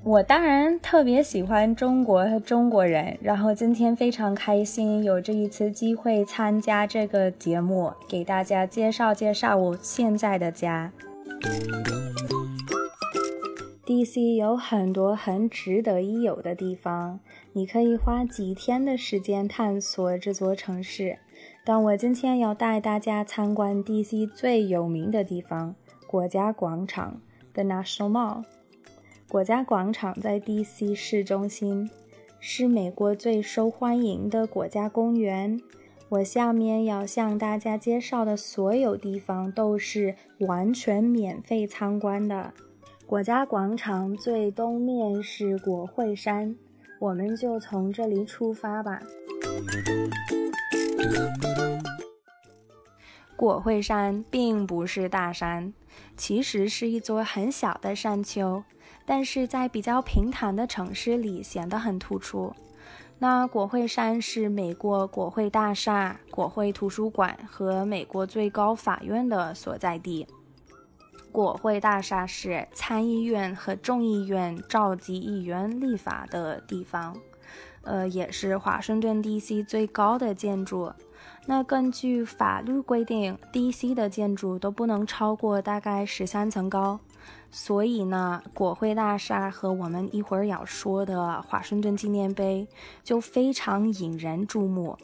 [0.04, 10.92] 我当然特别喜欢中国和中国人，然后今天非常开心有这一次机会参加这个节目，给大家介绍介绍我现在的家。
[13.86, 17.20] DC 有很多很值得一游的地方，
[17.54, 21.20] 你可以花几天的时间探索这座城市。
[21.64, 25.76] 但我今天要带大家参观 DC 最有名的地方——
[26.08, 27.22] 国家广场
[27.54, 28.44] （The National Mall）。
[29.30, 31.88] 国家广场在 DC 市中心，
[32.40, 35.62] 是美国最受欢迎的国家公园。
[36.10, 42.54] 我下面要向大家介绍的所有地方都是完全免费参观的。
[43.08, 46.56] 国家广场最东面是国会山，
[47.00, 49.00] 我们就从这里出发吧。
[53.36, 55.72] 国会山并不是大山，
[56.18, 58.64] 其实是一座很小的山丘，
[59.06, 62.52] 但是在比较平坦的城市里显得很突出。
[63.20, 70.26] 那国会山是美国国会大厦、国会图书馆和美国最高法院的所在地。
[71.36, 77.14] 国会大厦是参议院和众议院召集议员立法的地方，
[77.82, 80.94] 呃，也是华盛顿 DC 最高的建筑。
[81.46, 87.02] 那根据法律规定，DC 的建筑都不能超过大概十三层高，
[87.52, 92.66] 所以呢，国会大厦和我们一会儿要说的华盛顿纪念碑
[93.04, 94.98] 就非常引人注目。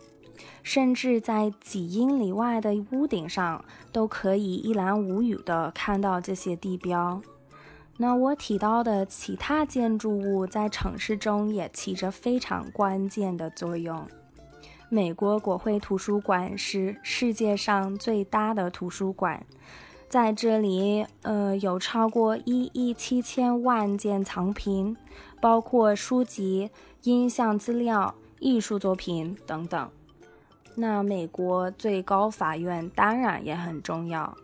[0.64, 7.22] 甚至在几英里外的屋顶上，都可以一览无余地看到这些地标。
[7.98, 14.08] 那我提到的其他建筑物在城市中也起着非常关键的作用。
[14.90, 19.46] 美国国会图书馆是世界上最大的图书馆，
[20.10, 24.98] 在这里，呃，有超过一亿七千万件藏品，
[25.40, 26.72] 包括书籍、
[27.04, 29.90] 音像资料、艺术作品等等。
[30.76, 34.36] 那美国最高法院当然也很重要，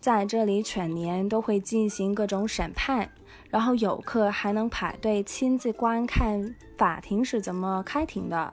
[0.00, 3.10] 在这里全年都会进行各种审判，
[3.50, 8.52] 然后游客还能排队亲自观看法庭是怎么开庭的。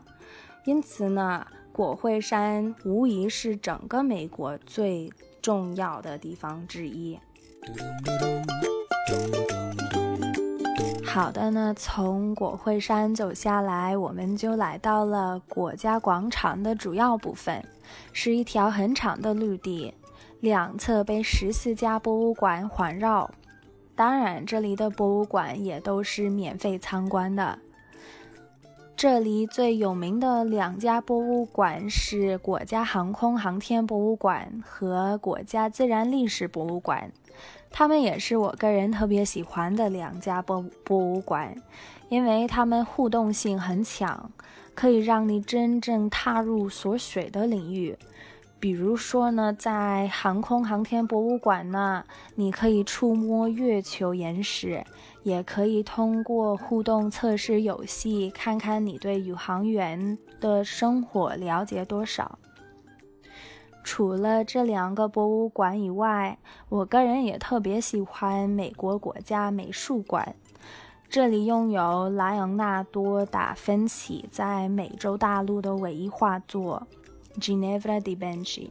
[0.65, 7.17] 因此呢，国会山无疑是整个美国最重要的地方之一。
[11.11, 17.65] 好的呢，从国会山走下来，我们就来到了国家广场的主要部分，
[18.13, 19.91] 是一条很长的绿地，
[20.39, 23.31] 两侧被十四家博物馆环绕。
[23.95, 27.57] 当然，这里的博物馆也都是免费参观的。
[28.95, 37.11] 这里最有名的两家博物馆是国家航空航天博物馆和国家自然历史博物馆，
[37.71, 41.55] 他们也是我个人特别喜欢的两家博博物馆，
[42.09, 44.31] 因为他们互动性很强，
[44.75, 47.97] 可以让你真正踏入所学的领域。
[48.59, 52.03] 比如说呢，在航空航天博物馆呢，
[52.35, 54.83] 你可以触摸月球岩石。
[55.21, 62.39] 也可以通过互动测试游戏，看看你对宇航员的生活了解多少。
[63.83, 66.37] 除了这两个博物馆以外，
[66.69, 70.35] 我个人也特别喜欢美国国家美术馆。
[71.09, 76.87] 这里拥有莱昂纳多·达芬奇在美洲大陆的唯一画作
[77.41, 78.67] 《Ginevra di Benci》，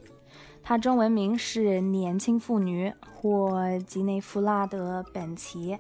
[0.63, 5.79] 它中文名是《年轻妇女》或吉内弗拉德·本奇。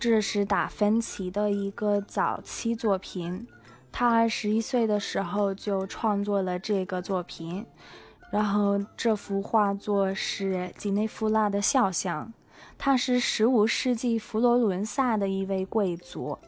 [0.00, 3.46] 这是达芬奇的一个早期作品，
[3.92, 7.64] 他二十一岁的时候就创作了这个作品。
[8.30, 12.32] 然后这幅画作是吉内弗拉的肖像，
[12.78, 16.38] 他是十五世纪佛罗伦萨的一位贵族。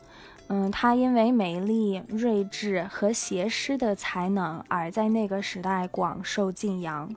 [0.49, 7.15] 嗯，他因为美丽、睿智和写诗的才能而在那个时代广受敬仰。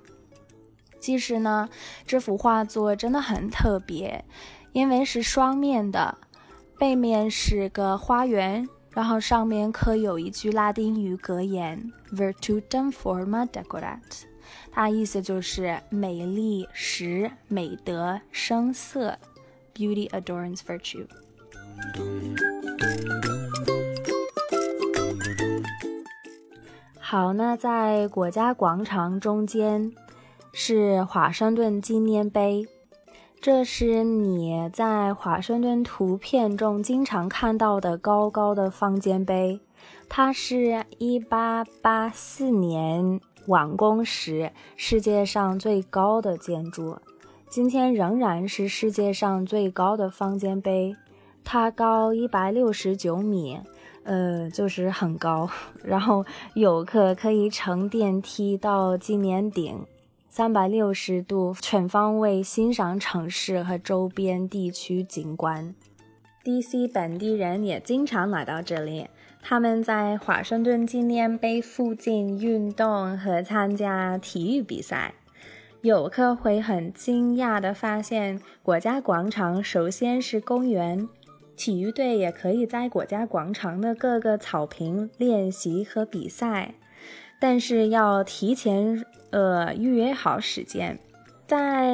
[1.00, 1.70] 其实呢，
[2.08, 4.24] 这幅画作真的很特别，
[4.72, 6.18] 因为是双面的。
[6.80, 14.02] 背面是个花园，然后上面刻有一句拉丁语格言 “Virtutum forma decorat”，
[14.78, 19.18] 它意思就是美丽使美德生色
[19.74, 21.08] ，Beauty adorns virtue。
[27.00, 29.94] 好，那在国家广场中间
[30.52, 32.68] 是华盛顿纪念碑。
[33.40, 39.62] 这是你在华盛顿图片中经常看到的高高的方尖碑，
[40.10, 46.98] 它是一八八四年完工时世界上最高的建筑，
[47.50, 50.96] 今天仍然是世界上最高的方尖碑，
[51.44, 53.60] 它高一百六十九米，
[54.04, 55.50] 呃，就是很高，
[55.84, 59.86] 然后游客可以乘电梯到纪念顶。
[60.28, 65.74] 三百六十度全方位欣赏城市和周边地区景观。
[66.44, 66.88] D.C.
[66.90, 69.08] 本地人也经常来到这里，
[69.48, 75.14] 他们在华盛顿纪念碑附近运动和参加体育比赛。
[75.82, 81.08] 游客会很惊讶地发现，国家广场首先是公园，
[81.56, 86.74] 体育队也可以在国家广场的各个草坪练习和比赛。
[87.40, 90.98] 但是要提前呃预约好时间，
[91.46, 91.94] 在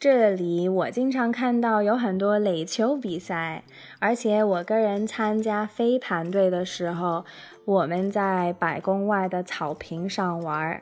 [0.00, 3.64] 这里我经常看到有很多垒球比赛，
[3.98, 7.26] 而且我个人参加飞盘队的时候，
[7.66, 10.80] 我们在白宫外的草坪上玩，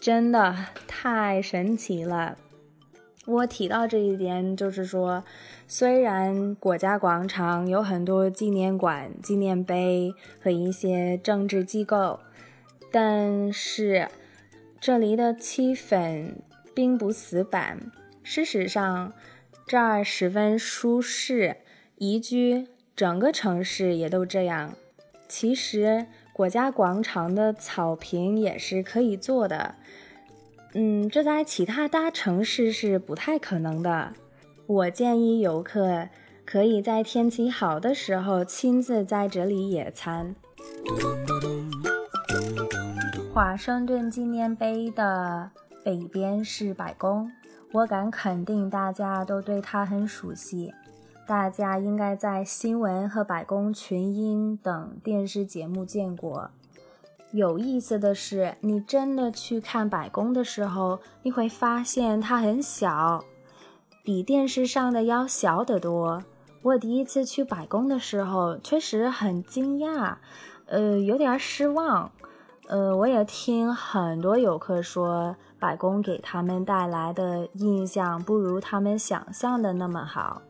[0.00, 0.56] 真的
[0.88, 2.38] 太神奇了。
[3.26, 5.22] 我提到这一点，就是说，
[5.66, 12.18] 虽然国家广场有很多纪念馆、纪念碑和一些政治机构。
[12.90, 14.08] 但是，
[14.80, 16.36] 这里的气氛
[16.74, 17.92] 并不死板。
[18.28, 19.12] 事实上，
[19.68, 21.58] 这儿十分舒适
[21.94, 24.74] 宜居，整个城市也都这样。
[25.28, 29.76] 其实，国家广场的草坪也是可以坐的。
[30.74, 34.12] 嗯，这在其他大城市是不太可能的。
[34.66, 36.08] 我建议游客
[36.44, 40.34] 可以在天气好的时候亲自在这里野餐。
[43.32, 45.52] 华盛顿纪念碑的
[45.84, 47.30] 北边是白宫，
[47.72, 50.72] 我敢肯定大家都对它很熟悉。
[51.26, 56.50] 大家应该在新闻和白宫群英等电视节目见过。
[57.32, 63.24] 有意思的是，你真的去看白宫的时候，你会发现它很小，
[64.04, 66.22] 比电视上的要小得多。
[66.62, 70.14] 我第一次去白宫的时候，确实很惊讶，
[70.66, 72.12] 呃，有点失望。
[72.68, 80.42] 呃，我也听很多游客说，白宫给他们带来的印象不如他们想象的那么好。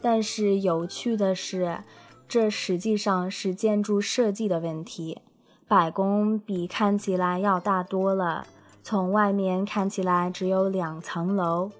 [0.00, 1.78] 但是有趣的是，
[2.26, 5.20] 这实际上是建筑设计的问题。
[5.68, 8.46] 白宫比看起来要大多了，
[8.82, 11.70] 从外面看起来只有两层楼，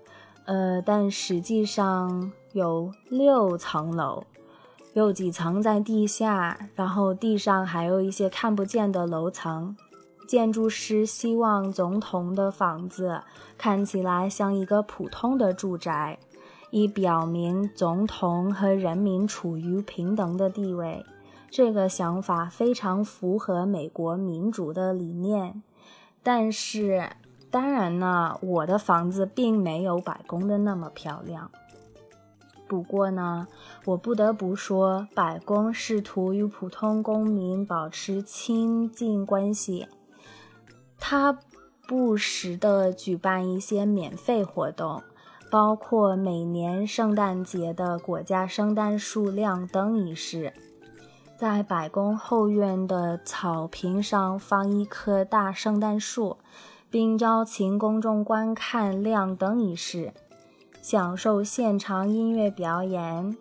[0.44, 4.24] 呃，但实际上有六层楼，
[4.94, 9.76] 有几层在地下，然后地上还有一些看不见的楼层。
[10.32, 13.20] 建筑师希望总统的房子
[13.58, 16.18] 看起来像一个普通的住宅。
[16.70, 21.04] 以表明总统和人民处于平等的地位，
[21.50, 25.62] 这个想法非常符合美国民主的理念。
[26.22, 27.10] 但是，
[27.50, 31.50] 当然呢，我的房子并没有白宫的那么漂亮。
[32.66, 33.46] 不过呢，
[33.84, 39.86] 我不得不说，白宫试图与普通公民保持亲近关系，
[41.05, 41.36] 他
[41.88, 45.03] 不时的举办一些免费活动。
[45.50, 50.55] 包括每年圣诞节的国家圣诞树亮灯仪式，
[51.36, 56.38] 在白宫后院的草坪上放一棵大圣诞树，
[56.88, 60.14] 并邀请公众观看亮灯仪式，
[60.80, 63.36] 享受现场音乐表演。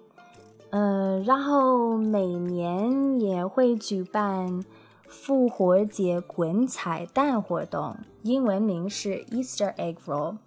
[0.72, 4.66] 嗯，然后每年也会举办
[5.12, 10.38] 复活节滚彩蛋活动，英文名是 Easter Egg Roll。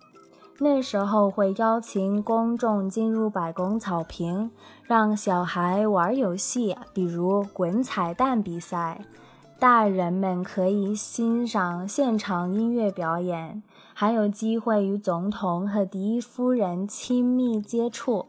[0.58, 4.50] 那时候会邀请公众进入白宫草坪，
[4.84, 9.02] 让小孩玩游戏，比如滚彩蛋比赛。
[9.58, 13.62] 大人们可以欣赏现场音乐表演，
[13.92, 18.26] 还有机会与总统和第一夫人亲密接触。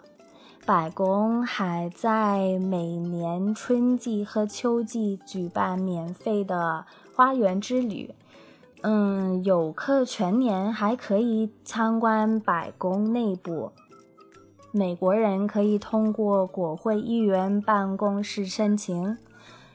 [0.66, 6.86] 白宫还在每年春季和秋季举办免费的
[7.16, 8.16] 花园之旅。
[8.82, 13.74] 嗯，游客全年还可以参观白宫内部。
[14.72, 19.16] 美国人可以通过国会议员办公室申请，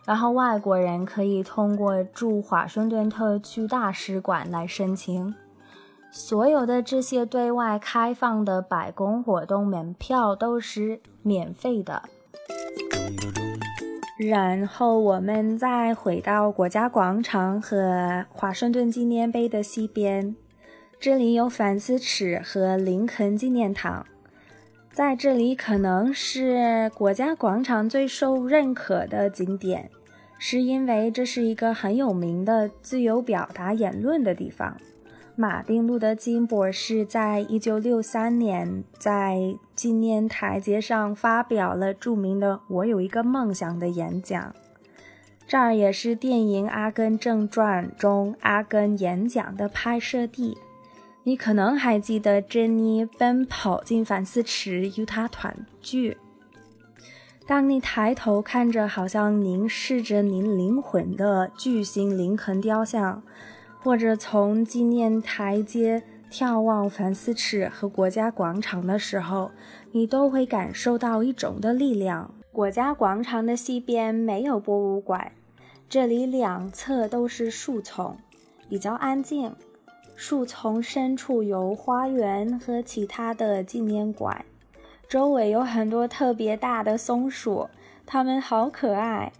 [0.04, 5.32] 然后外国人可以通过驻华盛顿特区大使馆来申请。
[6.12, 12.02] 所有的这些对外开放的白宫活动门票都是免费的。
[14.18, 20.36] 然后我们再回到国家广场和华盛顿纪念碑的西边，
[20.98, 24.04] 这里有反思池和林肯纪念堂。
[24.92, 29.88] 在这里可能是国家广场最受认可的景点，
[30.38, 34.76] 是因为这是一个很有名的自由表达言论的地方。
[35.36, 44.54] 马丁·路德·金博士在一九六三年在纪念台阶上发表了著名的“我有一个梦想”的演讲。
[45.46, 50.58] 这儿也是电影《阿根正传》中阿根演讲的拍摄地。
[51.22, 56.16] 你可能还记得珍妮奔跑进反思池与他团聚。
[57.46, 63.22] 当你抬头看着好像凝视着您灵魂的巨型林肯雕像。
[63.82, 69.50] 或者从纪念台阶眺望反思池和国家广场的时候，
[69.92, 72.32] 你都会感受到一种的力量。
[72.52, 75.32] 国家广场的西边没有博物馆，
[75.88, 78.18] 这里两侧都是树丛，
[78.68, 79.54] 比较安静。
[80.14, 84.44] 树丛深处有花园和其他的纪念馆，
[85.08, 87.70] 周围有很多特别大的松鼠，
[88.04, 89.32] 它们好可爱。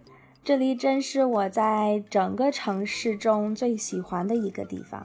[0.43, 5.05] 这里真是我在整个城市中最喜欢的一个地方。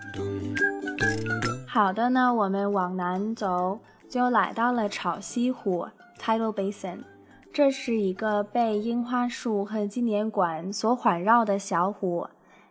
[1.68, 3.80] 好的呢，我们往南走，
[4.10, 5.88] 就来到了潮汐湖
[6.20, 7.00] （Tidal Basin）。
[7.52, 12.28] 这是一个被樱花树和纪念馆所环绕的小湖。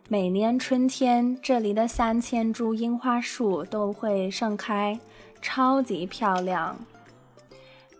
[0.07, 4.99] 每年春天，这里的三千株樱花树都会盛开，
[5.41, 6.77] 超级漂亮。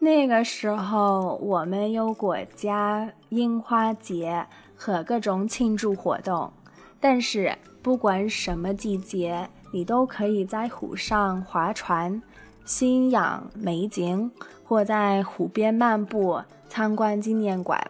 [0.05, 4.45] 那个时候，我们有国家樱花节
[4.75, 6.53] 和各种庆祝活动。
[6.99, 12.21] 但是，不管什么季节，你都可以在湖上划船、
[12.65, 14.29] 欣赏美景，
[14.63, 16.39] 或在湖边漫步、
[16.69, 17.83] 参观纪念馆。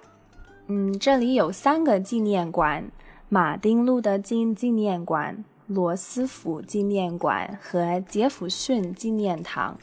[0.68, 2.90] 嗯，这里有三个纪念馆：
[3.28, 9.78] 马丁·路德·金纪念馆、罗斯福纪念馆和杰弗逊纪念堂。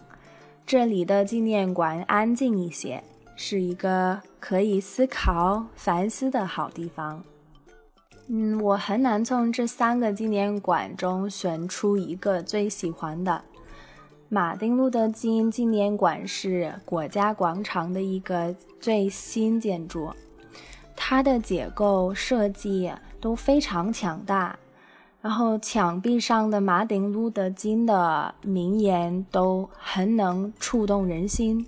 [0.67, 3.03] 这里的纪念馆安静一些，
[3.37, 7.23] 是一个可以思考、反思的好地方。
[8.29, 13.43] 嗯，我很难从这三个纪念馆中选出一个最喜欢的。
[14.29, 20.11] 马丁路德金纪念馆是国家广场的一个最新建筑，
[20.97, 22.91] 它的结构设计
[23.21, 24.59] 都非常强大，
[25.23, 31.65] 然后墙壁上的马丁路德金的名言都很能触动人心。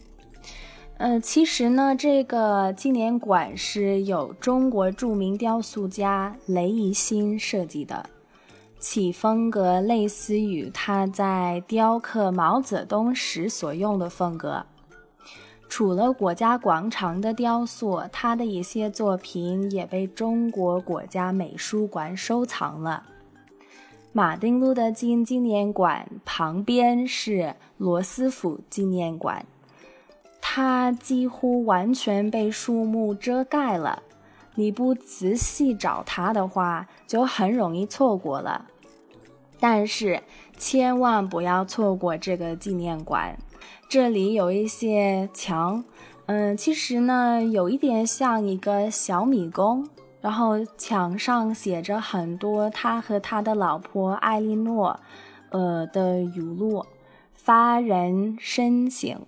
[0.97, 8.05] 呃，其实呢，这个纪念馆是由中国著名雕塑家雷一新设计的。
[8.81, 14.67] 其风格类似于他在雕刻毛泽东时所用的风格。
[15.69, 23.03] 除了国家广场的雕塑，他的一些作品也被中国国家美术馆收藏了。
[24.17, 29.45] 马丁路德金纪念馆旁边是罗斯福纪念馆，
[30.41, 34.05] 它几乎完全被树木遮盖了。
[34.55, 38.67] 你不仔细找它的话，就很容易错过了。
[39.59, 40.23] 但是
[40.57, 43.37] 千万不要错过这个纪念馆，
[43.89, 45.83] 这里有一些墙，
[46.27, 49.89] 嗯，其实呢有一点像一个小迷宫，
[50.25, 54.99] 然后墙上写着很多他和他的老婆艾莉诺，
[55.51, 56.87] 呃的语录，
[57.35, 59.20] 发人深省，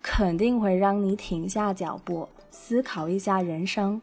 [0.00, 4.00] 肯定会让你停下脚步，思考一下人生。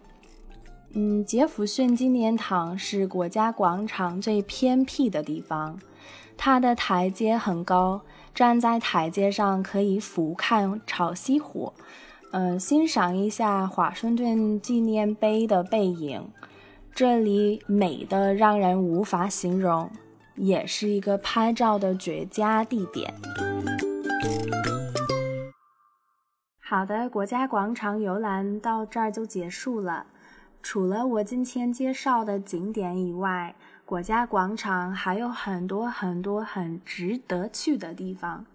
[0.94, 5.80] 嗯，杰弗逊纪念堂是国家广场最偏僻的地方，
[6.38, 8.02] 它的台阶很高，
[8.36, 11.74] 站在台阶上可以俯瞰潮汐湖，
[12.38, 16.30] 嗯，欣赏一下华盛顿纪念碑的背影，
[16.94, 19.90] 这里美的让人无法形容，
[20.36, 23.14] 也是一个拍照的绝佳地点。
[26.60, 30.06] 好的，国家广场游览到这儿就结束了。
[30.62, 33.56] 除了我今天介绍的景点以外，
[33.86, 38.46] 国家广场还有很多很多很值得去的地方。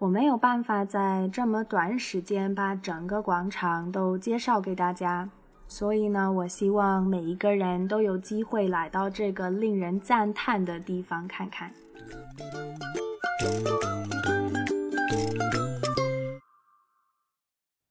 [0.00, 5.28] 我没有办法在这么短时间把整个广场都介绍给大家，
[5.68, 11.70] 所以呢，我希望每一个人都有机会来到这个令人赞叹的地方看看。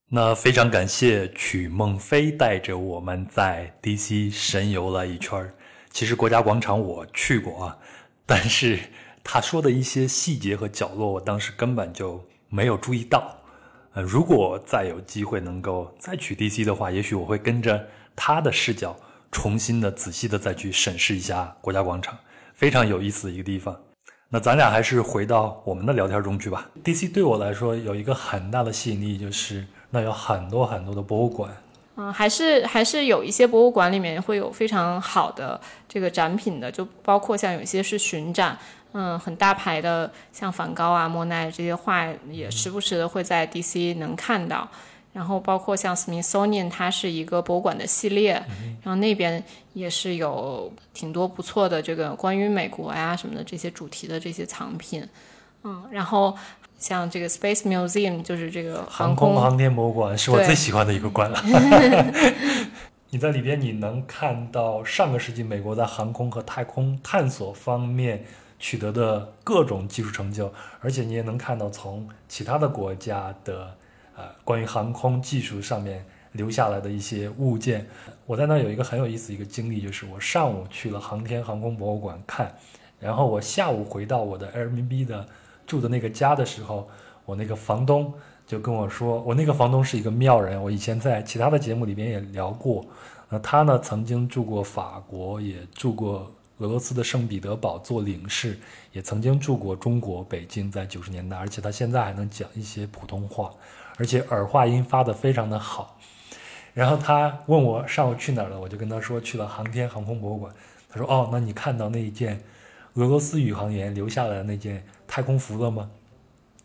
[0.10, 5.48] 那非常感谢曲梦飞带着我们在 DC 神游了一圈。
[5.92, 7.78] 其实国家广场我去过啊，
[8.26, 8.80] 但是
[9.32, 12.20] 他说的一些细节和角落，我当时根本就
[12.50, 13.32] 没有注意到。
[13.94, 18.96] 呃，如果再有机会能够再去 DC 的话，也许我会跟着他的视角，
[19.32, 22.18] 重新的、仔细的再去审视一下国家广场，
[22.56, 23.80] 非常有意思的一个地方。
[24.30, 26.68] 那咱俩还是回到我们的聊天中去吧。
[26.84, 29.64] DC 对我来说有一个很大的吸引力，就是。
[29.92, 31.52] 那有很多很多的博物馆，
[31.98, 38.56] 嗯，还是还是有一些博物馆里面会有非常好的这个展品的，就包括像有一些是巡展，
[38.94, 44.68] 嗯，很大牌的，像梵高啊、莫奈这些画也时不时的会在 DC 能看到。
[45.12, 48.34] 然后包括像 Smithsonian，它是一个博物馆的系列，
[48.84, 55.08] 然后那边也是有挺多不错的这个关于美国呀什么的这些主题的这些藏品，
[55.64, 56.38] 嗯，然后。
[56.80, 61.44] 像这个 Space Museum 就是这个航空航天博物馆，是我最喜欢的一个馆了。
[63.12, 68.24] 你在里边，你能看到上个世纪美国在航空和太空探索方面
[68.60, 73.76] 取得的各种技术成就，而且你也能看到从其他的国家的
[74.16, 77.88] 呃关于航空技术上面留下来的一些物件。
[78.28, 82.54] 我在那有一个很有意思的一个经历，就是我上午去了航天航空博物馆看，
[83.00, 85.26] 然后我下午回到我的 Airbnb 的。
[85.70, 86.90] 住的那个家的时候，
[87.26, 88.12] 我那个房东
[88.48, 90.60] 就跟我说，我那个房东是一个妙人。
[90.60, 92.84] 我以前在其他的节目里边也聊过，
[93.30, 98.58] 那他呢曾经住过法国，也住过俄罗斯的圣彼得堡做领事，
[98.94, 103.52] 也曾经住过中国北京，在九十年代，而且他现在还能讲一些普通话，
[103.98, 105.98] 而且耳话音发的非常的好。
[106.74, 110.54] 然后他问我上午去哪儿了，我就跟他说去了航天航空博物馆。
[110.88, 112.42] 他说哦，那你看到那一件
[112.94, 114.86] 俄罗斯宇航员留下来的那件。
[115.12, 115.90] 太空服了吗？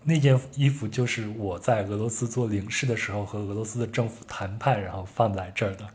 [0.03, 5.87] 那件衣服就是我在俄罗斯做领事的时候和俄罗斯的政府谈判，然后放在这儿的。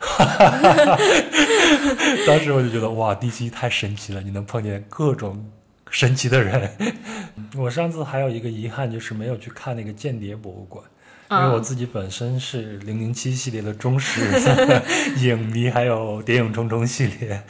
[2.26, 5.50] 当时我就觉得哇，DC 太神奇了，你能碰见各种
[5.90, 6.70] 神奇的人。
[7.56, 10.84] 我上次还有一个遗憾，就是没有去看那个间谍博物馆。
[11.30, 14.20] 因为我自己本身是零零七系列的忠实
[15.16, 17.42] 影迷，还有谍影重重系列，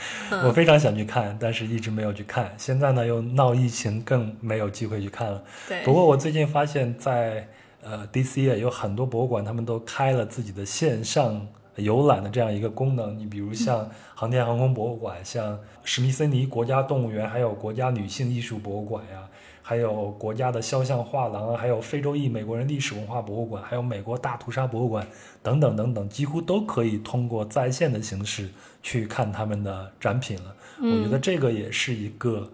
[0.44, 2.54] 我非常想去看，但是一直没有去看。
[2.56, 5.42] 现在呢，又闹疫情，更没有机会去看了。
[5.68, 5.82] 对。
[5.82, 7.48] 不过我最近发现，在
[7.82, 11.44] 呃，DC 也有很多博物馆，他们都开了自己的线上
[11.76, 13.18] 游览的这样一个功能。
[13.18, 19.28] 你比如像航天航空博物馆，像史密森尼国家动物园，还有国家女性艺术博物馆呀，
[19.62, 25.06] 还有国家的肖像画廊，还有非洲裔美国人历史文化博物馆，还有美国大屠杀博物馆
[25.42, 28.48] 等等等等，几乎都可以通过在线的形式
[28.82, 30.54] 去看他们的展品了。
[30.80, 32.50] 我觉得这个也是一个。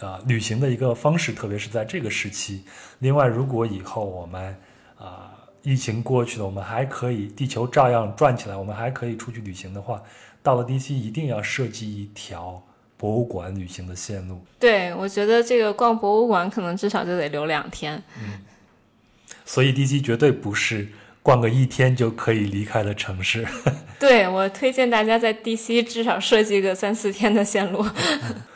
[0.00, 2.64] 呃，旅行的一个方式，特别是在这个时期。
[2.98, 4.56] 另外，如果以后我们啊
[5.62, 10.02] 疫情过去了，我们还可以地球照样转起来，我们还可以出去旅行的话，
[10.42, 12.62] 到了 DC 一定要设计一条
[12.96, 14.44] 博物馆旅行的线路。
[14.58, 18.02] 对，我觉得这个逛博物馆可能至少就得留两天。
[18.18, 18.40] 嗯，
[19.44, 20.88] 所以 DC 绝对不是
[21.22, 23.46] 逛个一天就可以离开的城市。
[24.00, 27.86] 对我推荐大家在 DC 至少设计个三四天的线路。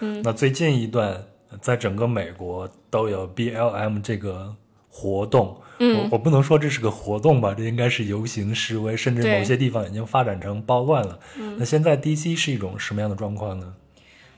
[0.00, 1.24] 嗯， 那最近一段。
[1.62, 4.54] 在整个美国都有 BLM 这个
[4.98, 11.18] 活动，嗯，我我不能说这是个活动吧，这应该是游行示威，甚至某些地方已经发展成暴乱了。
[11.58, 13.74] 那现在 DC 是一种什么样的状况呢？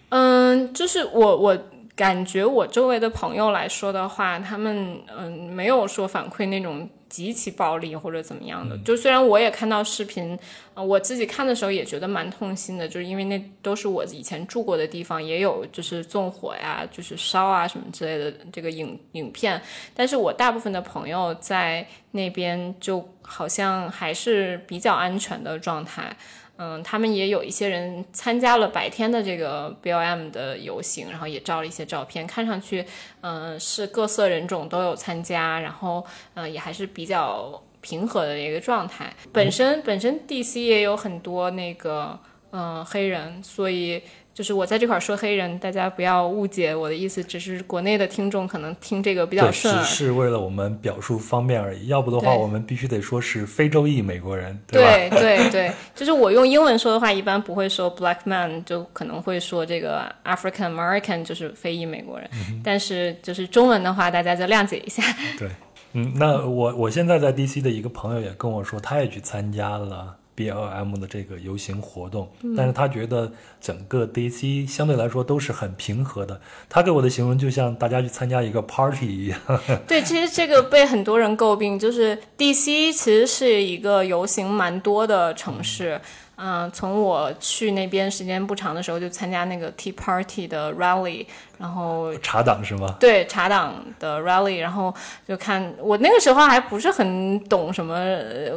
[0.09, 1.57] 嗯，就是我我
[1.95, 6.89] 感觉我周围的朋友来说的话，他们嗯没有说反馈那种。
[7.09, 10.39] 极其暴力或者怎么样的，就虽然我也看到视频，
[10.75, 19.61] 呃，我自己看的时候也觉得蛮痛心的，就是因为那都是我以前住过的地方，也有就是纵火呀，就是烧啊什么之类的这个影影片。
[19.95, 26.17] 但是我大部分的朋友在那边就好像还是比较安全的状态。
[26.59, 32.85] 嗯，他们也有一些人参加了白天的这个 BLM 的游行，然后也照了一些照片，看上去，
[33.23, 36.05] 嗯，是各色人种都有参加，然后，
[36.35, 39.15] 嗯，也还是比较平和的一个状态。
[39.33, 42.19] 本身本身 DC 也有很多那个，
[42.51, 44.03] 嗯，黑人，所以。
[44.39, 51.89] 就是我在这块说黑人，大家不要误解我的意思，只是国内的听众可能听这个比较顺耳，只是为了我们表述方便而已。
[51.89, 54.57] 要不的话，我们必须得说是非洲裔美国人？
[54.69, 62.31] 对对对， 就是我用英文说的话，一般不会说 black man，就可能会说这个 African American，就是非裔美国人。
[62.63, 65.03] 但是就是中文的话，大家就谅解一下。
[65.37, 65.49] 对，
[65.95, 70.15] 嗯，那我我现在在 DC 的一个朋友也跟我说，他也去参加了。
[70.39, 76.41] B L M 的这个游行活动，但是他觉得整个 D C 相对来说都是很平和的。
[76.69, 79.41] 他给我的形容就像大家去参加一个 party 一样。
[79.89, 86.01] 对，其实这个被很多人诟病，就是 D C 其实是一个游行蛮多的城市。
[86.01, 86.28] 嗯，
[86.73, 91.27] 从我去那边时间不长的时候，就参加那个 Tea Party 的 rally，
[91.59, 92.97] 然后茶党是吗？
[93.01, 94.95] 对，茶党的 rally，然后
[95.27, 97.99] 就看我那个时候还不是很懂什么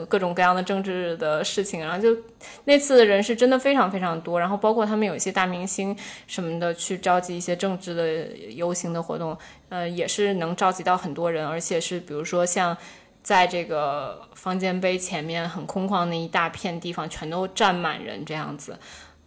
[0.07, 2.15] 各种各样的政治的事情，然后就
[2.65, 9.35] 那次的人是真的非常非常多，然后包括他们有一些大明星什么的去召集一些政治的游行的活动，
[9.69, 12.77] 呃，也是能召集到很多人，而且是比如说像。
[13.23, 18.75] 在这个方尖碑前面很空旷那一大片地方，全都站满人这样子，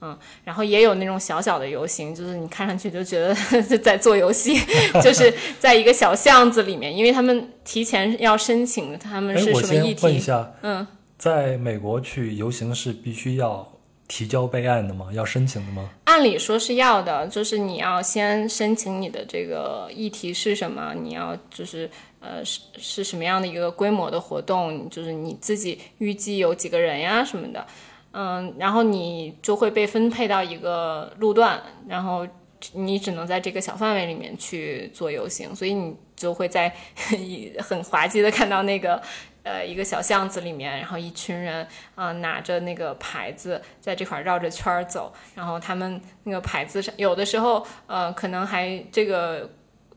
[0.00, 3.32] 嗯，然后也有那种小小的游行，就是你看上去就觉得
[3.78, 4.58] 在做游戏，
[5.00, 10.04] 就是在一个小巷子里面，因为他们提前要申请，他们是什么议题？
[10.04, 10.84] 问一下，嗯，
[11.16, 13.72] 在美国去游行是必须要
[14.08, 15.06] 提交备案的吗？
[15.12, 15.88] 要申请的吗？
[16.06, 21.88] 按理说是要的，就是你要先申请你的这个议题是什么，你要就是。
[22.24, 24.88] 呃，是是什么样的一个规模的活动？
[24.88, 27.66] 就是你自己预计有几个人呀什么的，
[28.12, 32.26] 嗯，然后你就会被分配到一个路段，然后
[32.72, 36.74] 你只能在这个小范围里面去做游行，所以你就会在
[37.60, 39.02] 很滑稽的看到那个
[39.42, 49.50] 呃一个小巷子里面，然后一群人啊拿着那个牌子在这块绕着圈儿走，然后他们那个牌子上有的时候呃可能还这个。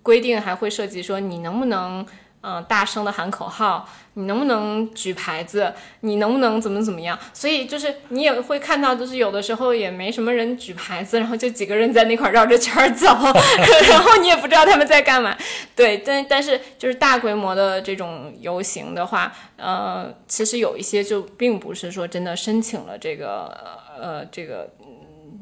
[0.07, 2.05] 规定还会涉及说你能不能
[2.41, 7.19] 嗯大声的喊口号，你能不能举牌子，你能不能怎么怎么样？
[7.33, 13.07] 所以就是你也会看到，就是有的时候也没什么人举牌子，然后就几个人在那块绕着圈走，
[13.91, 15.35] 然后你也不知道他们在干嘛。
[15.75, 23.53] 对，但但是就是大规模的这种游行的话，呃，其实有一些就并不是说真的申请了这个
[23.99, 24.69] 呃这个。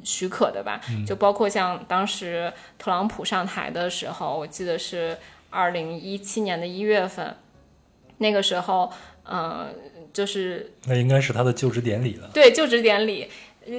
[0.05, 5.17] 许可的吧，就包括像当时特朗普上台的时候，我记得是
[5.49, 7.35] 二零一七年的一月份，
[8.19, 8.93] 那个时候，
[9.23, 9.73] 嗯，
[10.13, 12.29] 就是那应该是他的就职典礼了。
[12.33, 13.27] 对，就职典礼，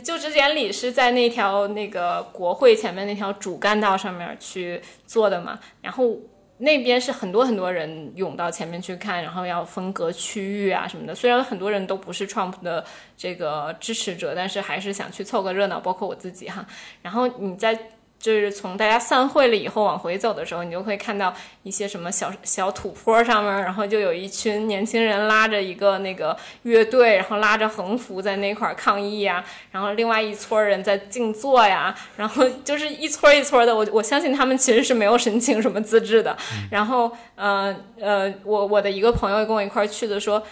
[0.03, 6.17] 就职典礼是在那条那个国会前面那条主干道上面去做的嘛，然后。
[6.59, 11.15] 那边是很多很多人涌到前面去看，然后要分隔区域啊什么的。
[11.15, 12.85] 虽然很多人都不是 Trump 的
[13.17, 16.67] 这个支持者，但是还是想去凑个热闹，包括我自己哈。
[17.03, 17.79] 然后你在
[18.19, 36.37] 就是从大家散会了以后往回走的时候，你就会看到一些什么小小土坡上面，然后就有一群年轻人拉着一个那个乐队，然后拉着横幅在那块儿抗议呀，然后另外一撮人在静坐呀，然后就是一撮一撮的，我我相信他们其实是没有申请什么资质的。
[36.71, 40.43] 然后，呃呃，我我的一个朋友跟我一块儿去的说。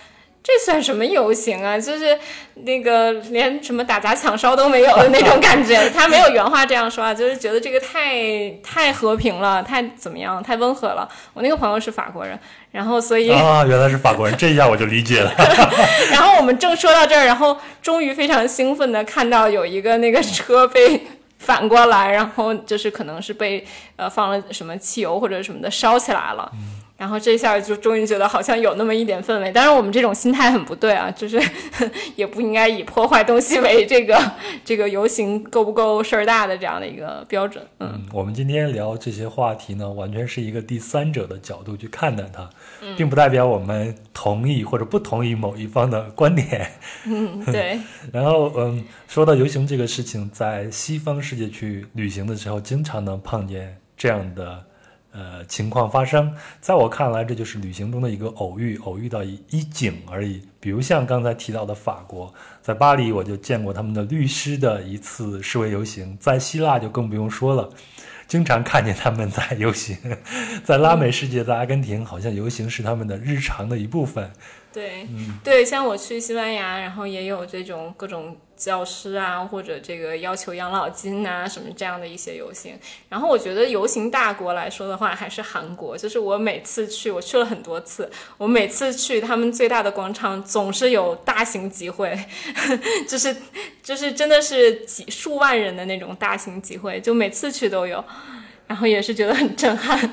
[0.46, 1.78] 这算什么游行啊？
[1.80, 2.18] 就是
[2.64, 5.88] 那个连什么打砸抢烧都没有的那种感觉。
[5.88, 11.08] 他没有原话这样说啊，就是觉得这个太太和平了，太怎么样，太温和了。
[11.32, 12.38] 我那个朋友是法国人，
[12.70, 15.32] 然后所以啊，原来是法国人，这一下我就理解了。
[16.12, 21.06] 然后我们正说到这儿，然后终于非常兴奋的看到有一个那个车被
[21.38, 23.66] 反过来，然后就是可能是被
[23.96, 26.52] 呃放了什么汽油或者什么的烧起来了。
[26.96, 31.42] 然后这下就终于觉得好像有那么一点氛围，当然我们这种心态很不对啊，就是
[32.14, 34.16] 也不应该以破坏东西为这个
[34.64, 37.66] 这个游行够不够事儿大的这样的一个标准。
[37.80, 42.48] 嗯，我们今天聊这些话题呢，完全是一个第三者的角度去看待它，
[42.96, 46.70] 并不代表我们同意或者不同意某一方的观点。
[47.06, 47.80] 嗯，对。
[48.12, 54.64] 然后，嗯，说到游行这个事情，在西方世界去旅行的时候，经常能碰见这样的。
[55.14, 60.42] 呃，情况发生，在我看来，这就是旅行中的一个偶遇，偶遇到一一景而已。
[60.58, 67.70] 比如像刚才提到的法国，在巴黎我就见过他们的律师的一次示威游行，在希腊就更不用说了，
[68.26, 69.96] 经常看见他们在游行。
[70.64, 74.28] 在拉美世界，在阿根廷，好像游行是他们的日常的一部分。
[74.72, 75.06] 对，
[75.44, 82.74] 对，像我去西班牙，然后也有这种各种教师啊，或者这个要求养老金啊什么这样的一些游行。
[83.10, 85.98] 然后我觉得游行大国来说的话，还是韩国。
[85.98, 92.18] 就是我每次去，我去了很多次，我每次去他们最大的广场总是有大型集会，
[93.06, 93.36] 就 是
[93.82, 98.02] 就是真的是几数万人的那种大型集会，就每次去都有，
[98.66, 100.10] 然后也是觉得很震撼。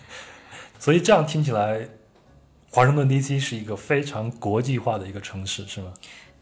[0.78, 1.88] 所以这样听起来。
[2.70, 3.40] 华盛顿 D.C.
[3.40, 5.90] 是一个非常国际化的一个城市，是吗？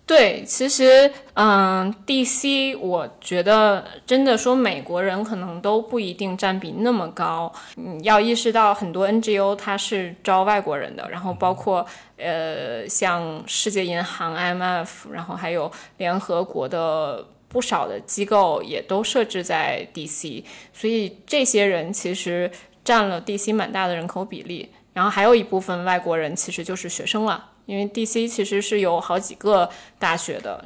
[0.06, 2.76] 对，其实，嗯，D.C.
[2.76, 7.52] 我觉得真的说美国人可能都不一定占比那么高。
[7.76, 9.56] 嗯，要意识到很多 N.G.O.
[9.56, 11.84] 它是招外国人的，然后包括
[12.18, 22.48] 呃，像世界银行 I.M.F.，然后还有联合国的不少的机构也都设置在 D.C.，所以这些人其实
[22.84, 23.52] 占了 D.C.
[23.52, 24.70] 蛮大的人口比例。
[24.92, 28.26] 然后还有一部分外国人其实就是学生了，因为 D.C.
[28.26, 30.64] 其实是有好几个大学的。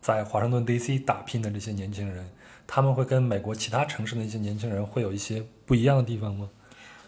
[0.00, 0.98] 在华盛顿 D.C.
[0.98, 2.28] 打拼的这些年轻人，
[2.66, 6.50] 他们会跟美国其他城市的一些年轻人会有一些不一样的地方吗？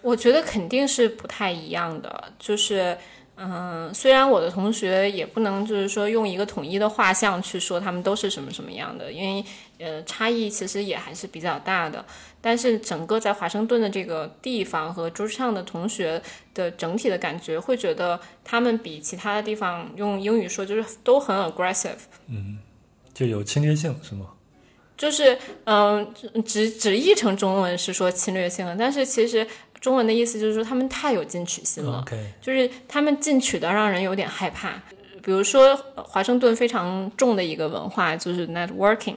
[0.01, 2.97] 我觉得肯定是不太一样的，就是。
[3.37, 9.45] 嗯，虽然我的同学也不能就是说用一个统一的画像去说他们都是什么什么样的，因为
[9.79, 12.05] 呃差异其实也还是比较大的。
[12.41, 16.21] 但是整个在华盛顿的这个地方和朱上的同学
[16.53, 21.97] 的整体的感觉，会觉得他们比其他的地方用英语说就是都很 aggressive，
[22.29, 22.59] 嗯，
[23.13, 24.27] 就有侵略性是吗？
[24.97, 26.15] 就是嗯，
[26.45, 29.47] 直直译成中文是说侵略性的，但是其实。
[29.81, 32.03] 中文的意思就是说他们太有进取心了，
[32.41, 34.83] 就是他们进取的让人有点害怕。
[35.23, 39.17] 比如说华盛顿非常重的一个文化就是 networking。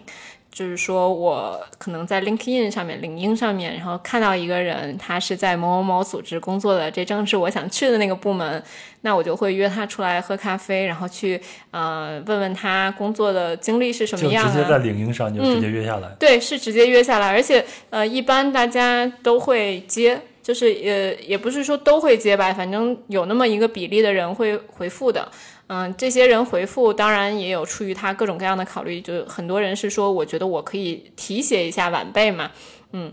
[0.58, 8.64] 就是说，我可能在 LinkedIn 上面、领英上面，然后看到一个人，他是在某某某组织工作的，这正是我想去的那个部门，
[9.02, 11.40] 那我就会约他出来喝咖啡，然后去
[11.70, 14.52] 呃问问他工作的经历是什么样的。
[14.52, 16.10] 直接在领英上就直接约下来。
[16.18, 25.32] 对，是直接约下来，而且呃，一般大家都会接，就是也，也不是说都会接吧，反正有那么一个比例的人会回复的。
[25.68, 32.52] 嗯，这些人回复当然也有出于他各种各样的考虑，就很多人是说，我觉得我可以提携一下晚辈嘛，
[32.92, 33.12] 嗯。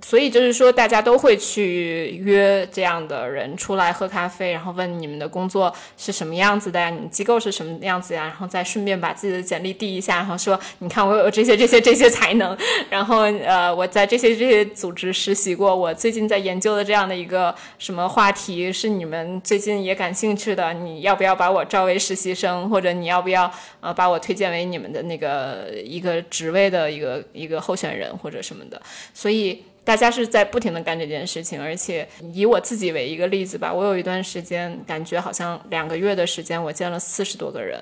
[0.00, 6.88] 所以就是说，大家都会去约这样的人出来喝咖啡，然后问你们的工作是什么样子的呀？
[6.88, 8.22] 你们机构是什么样子呀？
[8.22, 12.56] 然后再顺便把自己的简历递一下，然后说，你看我有这些这些这些才能，
[12.88, 28.80] 然后呃，我在这些这些组织实习过，我最近在研究的这样的一个什么话题是你们最近也感兴趣的，你要不要把我招为实习生，或者你要不要呃把我推荐为你们的那个一个职位的一个一个候选人或者什么的？
[29.12, 29.64] 所以。
[29.88, 37.80] 大家是在不停的干这件事情，而且以我自己为一个例子吧，我有一段时间感觉好像两个月的时间，我见了四十多个人，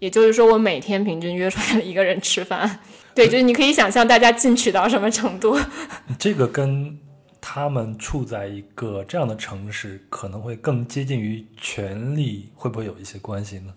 [0.00, 2.80] 也就是说我每天平均约出来一个人吃饭。
[3.14, 5.56] 对，就是你可以想象大家进取到什么程度。
[6.18, 6.98] 这个跟
[7.40, 13.72] 他们处在一个这样的城市，可能会更接近于权力，会不会有一些关系呢？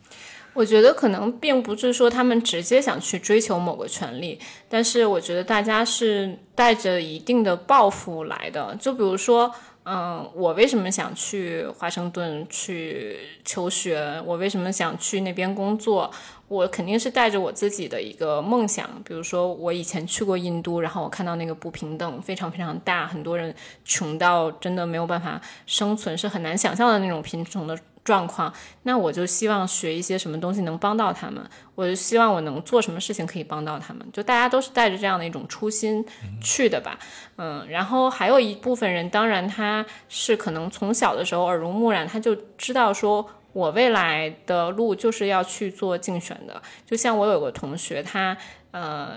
[0.53, 4.37] 我觉得可能并不是说他们直接想去追求某个权利，
[4.67, 8.75] 但是我觉得大家是带着一定的抱负来的。
[8.79, 9.49] 就比如说，
[9.85, 14.21] 嗯，我为什么想去华盛顿去求学？
[14.25, 16.11] 我为什么想去那边工作？
[16.49, 18.89] 我肯定是带着我自己的一个梦想。
[19.05, 27.79] 比如说，我以前去过印度，然后我看到那个不平等非常非常大，很多人穷到真的没有办法生存，是很难想象的那种贫穷的。
[28.03, 28.51] 状况，
[28.83, 31.43] 那我就希望学一些什么东西能帮到他们，
[31.75, 36.03] 我就希望我能做什么事情可以帮到他们，就大家都是带着这样的一种初心
[36.41, 36.97] 去的吧，
[37.37, 48.35] 嗯，然后还有一部分人，当然他是可能从小的时候耳濡目染，他就知道说我未来的路就是要去做竞选的，就像我有个同学，他
[48.71, 49.11] 呃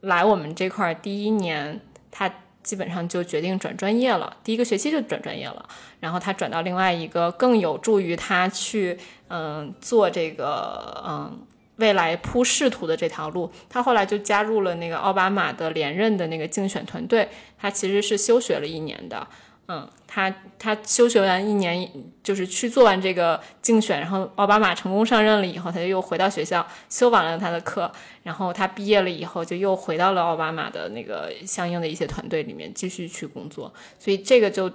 [0.00, 1.80] 来我们这块第一年，
[2.10, 2.32] 他。
[2.64, 5.68] 基本上就决定转专业了，第一个学期就转专业了，
[6.00, 8.98] 然后他转到另外一个更有助于他去
[9.28, 11.46] 嗯做这个嗯
[11.76, 13.52] 未来铺仕途的这条路。
[13.68, 19.26] 他后来就加入了那个奥巴马的连任的那个竞选团队，他其实是休学了一年的。
[19.66, 21.90] 嗯，他他休学完一年，
[22.22, 27.90] 就是去做完这个竞选，然后奥巴马成功上任了以后，他就又回到学校修完了他的课，
[28.22, 34.70] 然后他毕业了以后就又回到了奥巴马的那个相应的一些团队里面继续去工作，所以这个就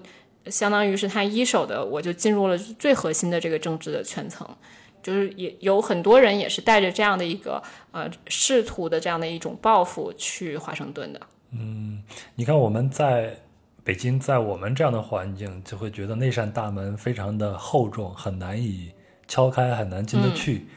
[0.47, 4.47] 相当于是他一手的，我就进入了最核心的这个政治的圈层，
[5.03, 7.61] 就是也有很多人也是带着这样的一个
[7.91, 11.21] 呃仕途的这样的一种抱负去华盛顿的。
[11.51, 12.01] 嗯，
[12.33, 13.37] 你看我们在。
[13.89, 18.91] 北京在我们这样的环境，就会觉得那扇大门非常的厚重，很难以
[19.27, 20.67] 敲开，很难进得去。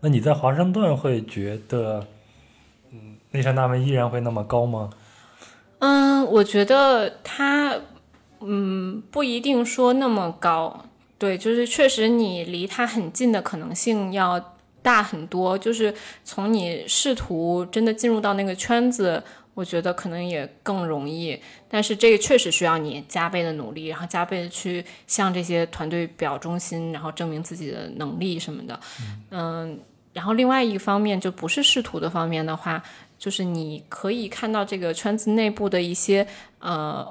[0.00, 2.06] 那你在华盛顿会觉得，
[2.90, 4.88] 嗯，那扇大门依然会那么高吗？
[5.80, 7.78] 嗯，我觉得它，
[8.40, 10.86] 嗯，不一定说那么高。
[11.18, 15.58] 对，就是确实你离它很近的可能性要大很多。
[15.58, 15.94] 就是
[16.24, 19.22] 从你试图真的进入到那个圈子。
[19.54, 21.38] 我觉得可能也更容易，
[21.68, 28.80] 但是这个确实需要你加倍的努力，然后加倍的去向这些团队表忠心，然后证明自己的能力什么的。
[29.30, 29.78] 嗯，
[30.14, 32.82] 然后另外一方面就不是仕途的方面的话，
[33.18, 36.26] 就是你可以看到这个圈子内部的一些
[36.60, 37.06] 呃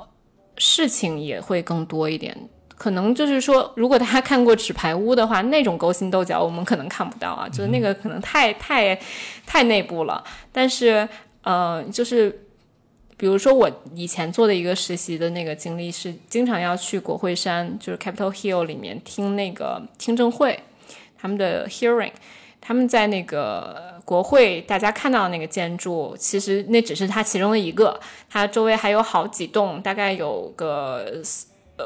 [0.57, 2.35] 事情也会更多一点。
[2.75, 8.99] 可能就是说，如果大家看过《纸牌屋》的话，那种勾心斗角我们可能看不到啊，就是那个可能太太
[9.45, 11.07] 太内部了，但是。
[11.43, 12.45] 呃，就是，
[13.17, 20.59] 比如说我以前做的一个实习的那个经历是，经常要去国会山，就是 Capitol Hill 里面听那个听证会，
[21.17, 22.11] 他们的 hearing，
[22.59, 31.21] 他们在那个国会，大家看到的那个建筑，其实那只是它其中的一个，它周围还有好几栋，大概有个，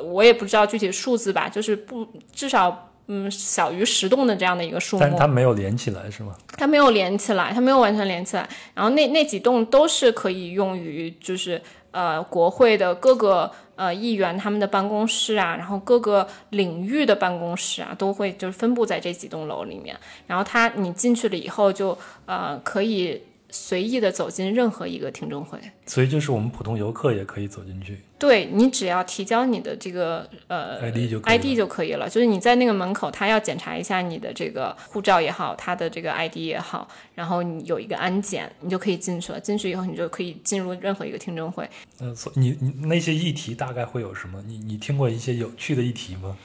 [0.03, 2.91] 我也不知道具体数字吧，就是不至少。
[3.07, 6.35] 嗯，小于十栋的这样的一个数目，但它没有连起来是吗？
[6.57, 8.49] 它没有连起来，它没有完全连起来。
[8.73, 19.95] 然后那那几栋都是可以用于，就是呃国会的各个呃议员他们的办公室啊，然后各个领域的办公室啊，都会就是分布在这几栋楼里面。
[20.25, 23.21] 然后它你进去了以后，就呃可以。
[23.55, 28.01] 随意的走进任何一个听证会，所以就是我们普通游客也可以走进去。
[28.17, 39.39] 对你只要提交你的这个呃 ID 就 ID 就可以了，就是你在那个门口，他要检查一下你的这个护照也好，他的这个 ID 也好，然后你有一个安检，你就可以进去了。
[39.39, 41.69] 进去以后，你就可以进入任何一个听证会。
[41.99, 44.43] 嗯，所你你那些议题大概会有什么？
[44.45, 46.37] 你你听过一些有趣的议题吗？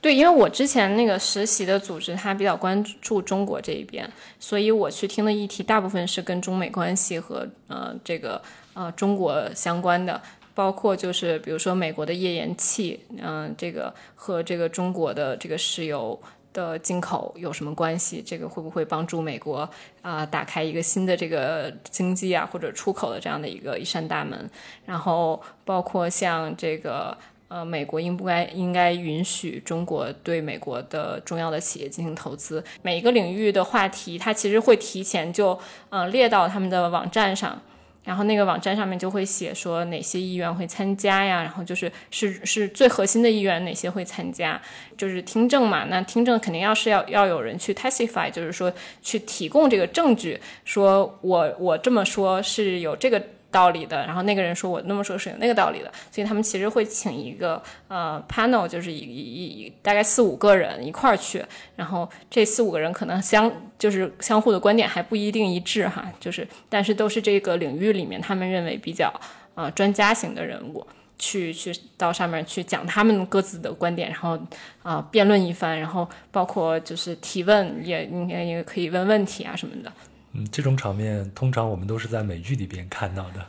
[0.00, 8.40] 对，因为我之前那个实习的组织，它比较关注中国这一边，所以我去听的议题大部分是跟中美关系和呃这个
[8.74, 10.22] 呃中国相关的，
[10.54, 16.16] 包括就是比如说美国的页岩气，嗯，这个和这个中国的这个石油
[16.52, 18.22] 的进口有什么关系？
[18.24, 19.68] 这个会不会帮助美国
[20.02, 24.48] 啊打开一个新的这个经济啊或者出口的这样的一个一扇大门？
[24.86, 27.18] 然后包括像这个。
[27.48, 32.62] 呃，美国应不该应该允许中国对美国的重要的企业进行投资？
[32.82, 37.58] 每一个领域的话题，它其实会提前就呃列到他们的网站上，
[38.04, 44.60] 然后那个网站上面就会写说哪些议员会参加呀，然后就是是是最核心的议员哪些会参加，
[44.98, 45.86] 就是听证嘛。
[45.86, 48.70] 那听证肯定要是要要有人去 testify，就是说
[49.00, 53.22] 去提供这个证据，说我我这么说是有这个。
[53.50, 61.44] 道理的，然后那个人说我那么说是有那个道理的，所以他们其实会请一个呃 panel，就是一一一大概四五个人一块儿去，
[61.76, 69.12] 然后这四五个人可能相就是相互的观点还不一定一致哈，就是但是都是这个领域里面他们认为比较
[69.54, 70.86] 呃专家型的人物，
[71.18, 74.38] 去去到上面去讲他们各自的观点，然后
[74.82, 79.90] 啊辩论一番，然后包括就是提问，也应该也可以问问题啊什么的。
[80.32, 83.46] 嗯，这种场面通常我们都是在美剧里边看到的。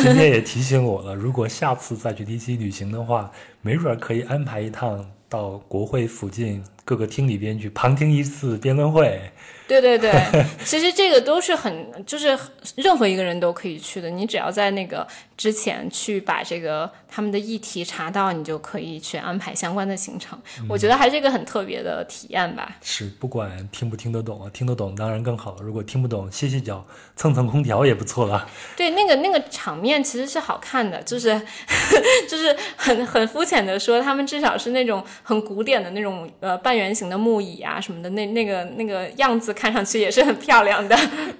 [0.00, 3.30] 今天也提醒我了，如果下次再去 DC 旅行的话，
[3.62, 9.20] 没准可以安排一趟到国会附近各个厅里边去旁听一次辩论会。
[9.68, 10.12] 对对对，
[10.66, 12.36] 其实这个都是很，就是
[12.74, 14.10] 任何一个人都可以去的。
[14.10, 15.06] 你只要在那个
[15.40, 20.38] 之前去把这个他们的议题查到，你就可以去安排相关的行程。
[20.68, 22.76] 我觉得还是一个很特别的体验吧。
[22.82, 25.56] 是，不管听不听得懂啊，听得懂当然更好。
[25.62, 26.84] 如果听不懂，歇歇脚，
[27.14, 28.48] 蹭蹭空调也不错了。
[28.76, 31.40] 对，那个那个场面其实是好看的，就是
[32.28, 39.54] 就是很很肤浅的说，他们至少是那种很古典的那种呃半圆形的木椅啊什么的，那那个那个样子。
[39.60, 40.96] 看上去也是很漂亮的。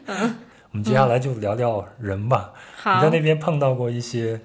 [0.07, 0.37] 嗯，
[0.73, 2.53] 我们接下来就聊聊人吧。
[2.77, 4.41] 好，你在那边碰到过一些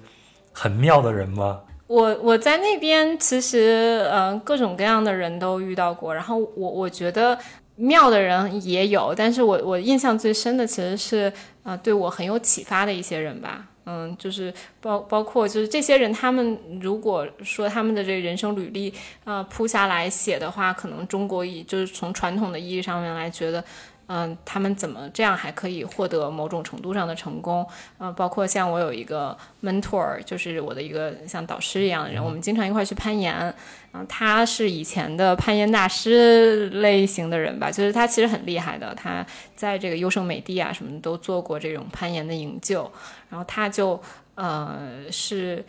[0.52, 1.60] 很妙的人吗？
[1.86, 7.38] 我我在那边其实嗯各种各样的人都遇到过，然后我我觉得
[7.76, 13.64] 妙的人也有，但是我我印象最深的其实是呃对我很有启发的一些人吧。
[13.84, 23.62] 嗯，就是包包括就是这些人，他们如果说他们的这个人生履历啊铺下来写的话，可能中国以就是从传统的意义上面来觉得。
[24.08, 27.66] 嗯，他们怎么这样还可以获得某种程度上的成功？
[27.98, 33.52] 嗯，包括像我有一个 mentor，就是我的一个像导师一样的人，我们经常一块去攀岩。
[33.92, 39.26] 嗯，他是以前的攀岩大师类型的人吧，就是他其实很厉害的，他
[39.56, 42.88] 在这个优胜美地啊什么都做过这种攀岩的营救。
[43.28, 44.00] 然后他就
[44.36, 45.64] 呃是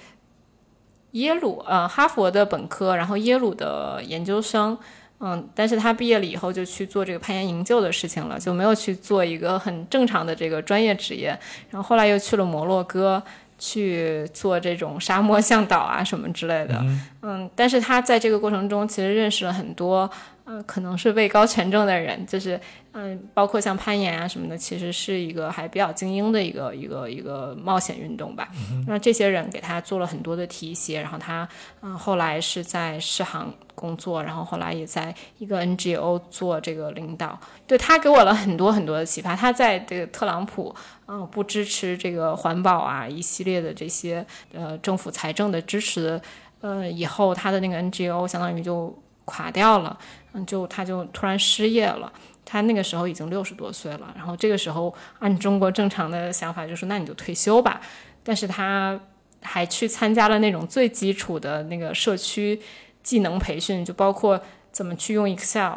[1.14, 4.78] 耶鲁呃哈佛的本科，然后耶鲁的研究生。
[5.20, 11.30] 嗯，但是他毕业了以后就去做这个攀岩营救的事情了，就没有去做一个很正常的这个专业职业。
[11.70, 13.22] 然后后来又去了摩洛哥
[13.58, 16.86] 去做这种沙漠向导啊什么之类的。
[17.24, 20.10] 嗯，但是他在这个过程中其实认识了很多。
[20.50, 22.58] 嗯，可能是位高权重的人，就是
[22.94, 28.48] 嗯，包括像攀岩啊什么的，其实是一个还比较精英的一个一个一个冒险运动吧。
[28.88, 31.48] 那这些人给他做了很多的提携，然后他
[31.82, 37.38] 嗯后来是在世行工作，然后后来也在一个 NGO 做这个领导。
[37.68, 39.36] 对他给我了很多很多的启发。
[39.36, 40.74] 他在这个特朗普
[41.08, 46.22] 嗯不支持这个环保啊一系列的这些呃政府财政的支持
[46.62, 49.98] 呃以后，他的那个 NGO 相当于就垮掉了。
[50.34, 52.12] 嗯就他就突然失业了，
[52.46, 57.82] 他那个时候已经六十多岁了，然后这个时候按中国正常的想法就是那你就退休吧，
[58.24, 59.00] 但是他
[59.42, 62.60] 还去参加了那种最基础的那个社区
[63.02, 64.40] 技能培训，就包括
[64.72, 65.74] 怎么去用 Excel，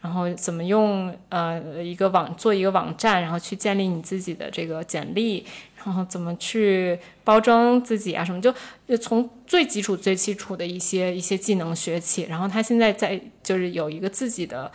[0.00, 5.44] 然后怎么用呃一个网做一个网站，然后去建立你自己的这个简历。
[5.84, 8.24] 然后怎么去包装自己啊？
[8.24, 8.52] 什么就
[8.88, 12.24] 就从最基础、最基础的一些一些技能学起。
[12.24, 14.68] 然后他现在在就是有一个自己的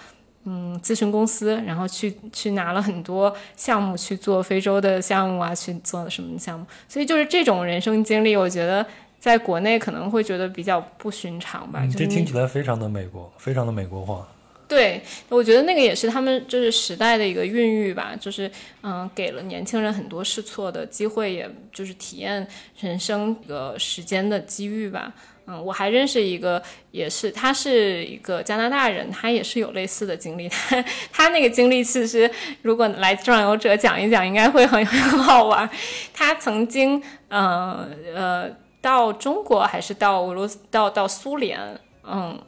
[0.45, 6.65] 嗯咨询公司，然后去去拿了很多项目去做非洲的项目啊，去做什么项目。
[6.87, 8.85] 所以就是这种人生经历，我觉得
[9.19, 11.85] 在国内可能会觉得比较不寻常吧。
[11.93, 14.25] 这听起来非常的美国，非常的美国化。
[14.71, 18.49] 对，我觉得那个也是他们就是时代的一个孕育吧，就是
[18.83, 22.47] 嗯，给了年轻人很多试错的机会，也就是体验
[22.79, 25.11] 人生一个时间的机遇吧。
[25.45, 30.47] 嗯，我还认识一个，也是他是一个加拿大人，他也是有类似的经历。
[30.47, 35.69] 他 他那个经历其实如果来壮游者讲一讲，应该会很很好玩。
[36.13, 38.49] 他曾经呃呃
[38.79, 41.59] 到中国还是到俄罗斯到到苏联，
[42.07, 42.39] 嗯。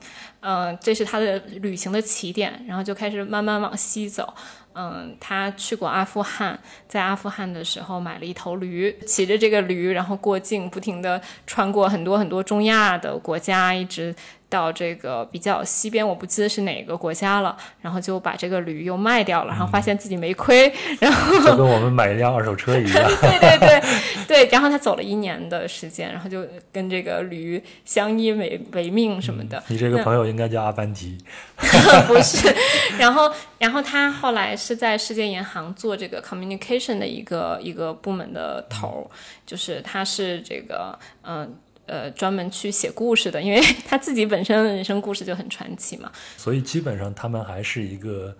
[0.45, 4.33] 嗯，这是他的旅行的起点，然后就开始慢慢往西走。
[4.75, 14.13] 嗯，他去过阿富汗，在阿富汗的时候买了一头驴，骑着这个驴，然后过境，不停地穿过很多很多中亚的国家，一直。
[14.53, 22.93] 到这个比较西边，我不记得是哪个国家了，然后就把这个驴又卖掉了，然后发现自己没亏，然后就跟我们买一辆二手车一样。
[23.19, 23.81] 对对对
[24.27, 29.63] 对，然后他走了一年的时间，然后就跟这个驴相依为为命什么的。
[29.69, 31.17] 你这个朋友应该叫阿凡提，
[32.05, 32.55] 不是？
[32.99, 39.09] 然后然后他后来是在世界银行做这个 communication 的一个一个部门的头，
[39.47, 41.33] 就是他是这个嗯。
[41.41, 41.47] 呃，
[42.11, 46.11] 专门去写故事的，因为 他自己本身的人生故事就很传奇嘛。
[46.37, 48.35] 所以基本上他们还是一个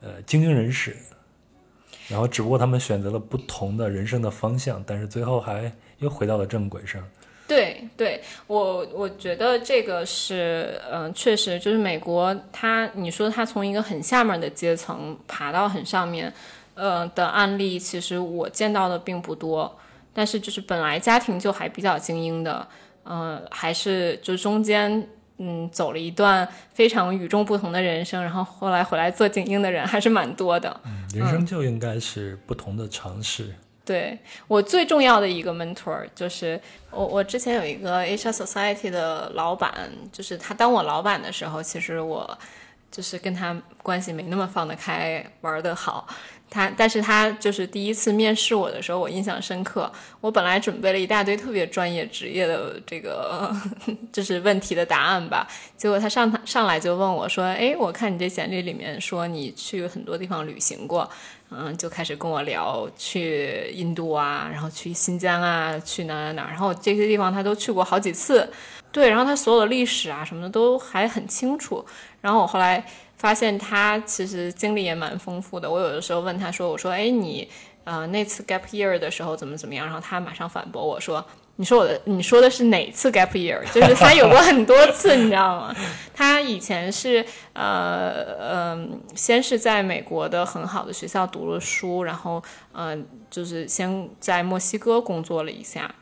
[0.00, 0.96] 呃精英人士，
[2.08, 7.02] 然后只不过他们选择了不同的人生的方向，但是最后还又回到了正轨上。
[7.46, 16.32] 对，对我我觉得这个是，嗯，确实就是美国，他你说他从一个很下面的阶层爬到很上面，
[16.74, 19.76] 呃的案例，其实我见到的并不多。
[20.12, 22.66] 但是就是本来家庭就还比较精英的，
[23.12, 25.04] 嗯，还是就中间
[25.38, 30.80] 嗯走了一段非常与众不同的人生，然后后来回来做精英的人还是蛮多的。
[30.84, 33.52] 嗯，人生就应该是不同的尝试。
[33.84, 36.60] 对我最重要的一个 mentor 就是
[36.92, 42.38] 我，我之前有一个 HR Society 的老板，就是他当我老板的时候，其实我
[42.92, 46.06] 就是跟他关系没那么放得开，玩得好。
[46.50, 49.90] 他，但是他就是第一次面试我的时候，我印象深刻。
[50.20, 53.54] 我本来准备了一大堆特别专业职业的这个
[54.12, 55.46] 就是问题的答案吧，
[55.76, 61.08] 结果他上上来就问我说：“哎，我看你这简历里面说你去很多地方旅行过，
[61.50, 68.52] 嗯，就开始跟我聊去印度啊，然后去新疆啊，去哪哪哪，然后这些地方他都去过好几次，
[68.90, 71.86] 对，然后他所有的历史啊什么的都还很清楚。
[72.20, 72.84] 然后我后来。
[73.20, 75.70] 发现他其实经历也蛮丰富的。
[75.70, 77.46] 我有的时候问他说：“我说，哎，你
[77.84, 81.22] 呃那次 gap year 的时候怎么怎么样？”然后他马上反驳我说
[81.56, 83.60] ：“你说我的，你说的是哪次 gap year？
[83.74, 85.76] 就 是他有过很多次，你知道吗？
[86.14, 92.42] 他以前是呃嗯，先是在美国的很好的学校读了书，然后
[92.72, 95.94] 嗯，就是先在墨西哥工作了一下，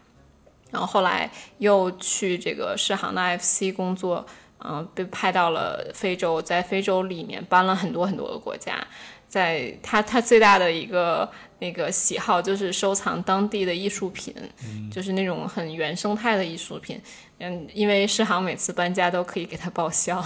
[0.71, 4.25] 然后后来又去这个世行的 FC 工作。”
[4.65, 8.77] 嗯，被派到了非洲，在非洲里面搬了很多很多个国家。
[9.29, 14.35] 在他他最大的一个那个喜好就是收藏当地的艺术品，
[14.91, 16.99] 就是那种很原生态的艺术品。
[17.39, 20.21] 嗯，因为世行每次搬家都可以给他报销，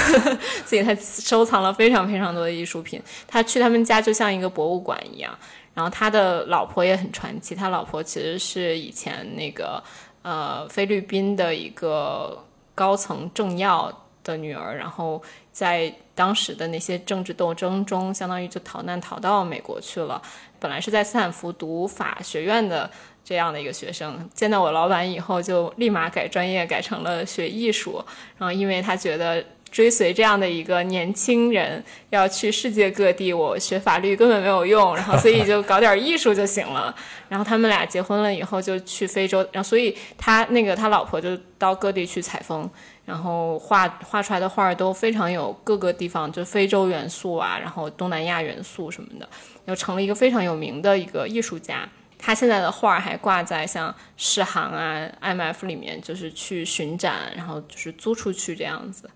[0.66, 3.02] 所以他收藏了非常非常多的艺术品。
[3.26, 5.36] 他去他们家就像一个博物馆一样。
[5.72, 9.82] 然后他的老婆也很传奇，他老婆其实是以前那个
[10.20, 12.44] 呃菲律宾的一个。
[12.74, 15.22] 高层政要的女儿，然后
[15.52, 20.20] 在当时的那些政治斗争中，相当于就逃难逃到美国去了。
[20.58, 22.90] 本来是在斯坦福读法学院的
[23.24, 28.04] 这样的一个学生，见到我老板以后，就立马改专业，改成了学艺术。
[28.38, 29.44] 然后，因为他觉得。
[29.74, 36.94] 追随这样的一个年轻人要去世界各地，我学法律根本没有用，然后所以就搞点艺术就行了。
[37.28, 42.70] 然后他们俩结婚了以后就去非洲，然后所以他那个他老婆就到各地去采风，
[43.04, 49.28] 然后画画出来的画都非常有各个地方就非洲元素啊，然后东南亚元素什么的，
[49.64, 51.88] 又成了一个非常有名的一个艺术家。
[52.16, 59.10] 他现在的画还挂在像世行啊、IMF 里面，就是去巡展，然后就是租出去这样子。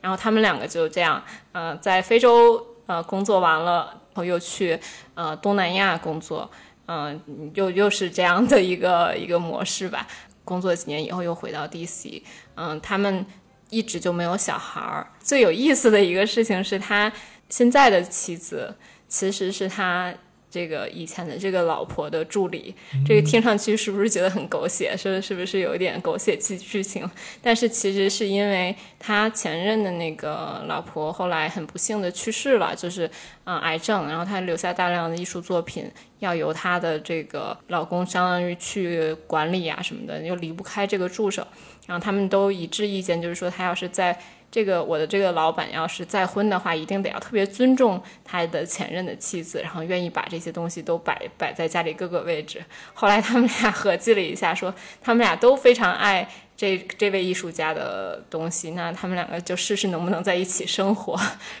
[0.00, 1.22] 然后他们两个就这样，
[1.52, 4.78] 呃，在非洲呃工作完了，然后又去
[5.14, 6.50] 呃东南亚工作，
[6.86, 7.20] 嗯，
[7.54, 10.06] 又又是这样的一个一个模式吧。
[10.44, 12.22] 工作几年以后又回到 DC，
[12.56, 13.24] 嗯，他们
[13.68, 15.06] 一直就没有小孩儿。
[15.20, 17.12] 最有意思的一个事情是他
[17.48, 18.74] 现在的妻子
[19.06, 20.12] 其实是他。
[20.50, 22.74] 这个以前的这个老婆的助理，
[23.06, 24.96] 这个听上去是不是觉得很狗血？
[24.96, 27.08] 是是不是有一点狗血剧剧情？
[27.40, 33.08] 但是其实是因为他前任的那个老婆后来很不幸的去世了，就是
[33.44, 35.88] 嗯癌症，然后他留下大量的艺术作品
[36.18, 41.46] 要由他的这个老公相当于去管理啊什么的，又离不开这个助手，
[41.86, 44.18] 然后他们都一致意见，就是说他要是在。
[44.50, 52.62] 这个我的这个老板要是再婚的话，一定得要特别尊重他的前任的妻子，然后愿意把这些东西都摆摆在家里各个位置。
[52.92, 56.28] 后来他们俩合计了一下，说他们俩都非常爱。
[56.60, 61.14] 这这位艺术家的东西，那他们两个就试试能不能在一起生活，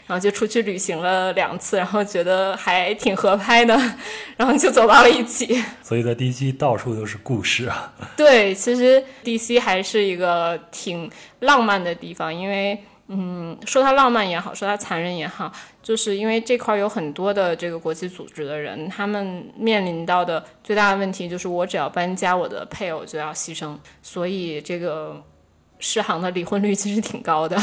[0.06, 3.74] 然后就出去旅行了两次，然后觉得还挺合拍的，
[4.36, 5.64] 然后就走到了一起。
[5.82, 7.90] 所以在 DC 到处都是故事啊。
[8.14, 12.78] 对，其实 DC 还是一个挺浪漫的地方，因为。
[13.12, 25.22] 嗯，说它浪漫也好，说它残忍也好，就是因为这块有很多的这个国际组织的人，他们面临到的最大的问题就是，我只要搬家，我的配偶就要牺牲，所以这个
[25.78, 27.60] 世行的离婚率其实挺高的。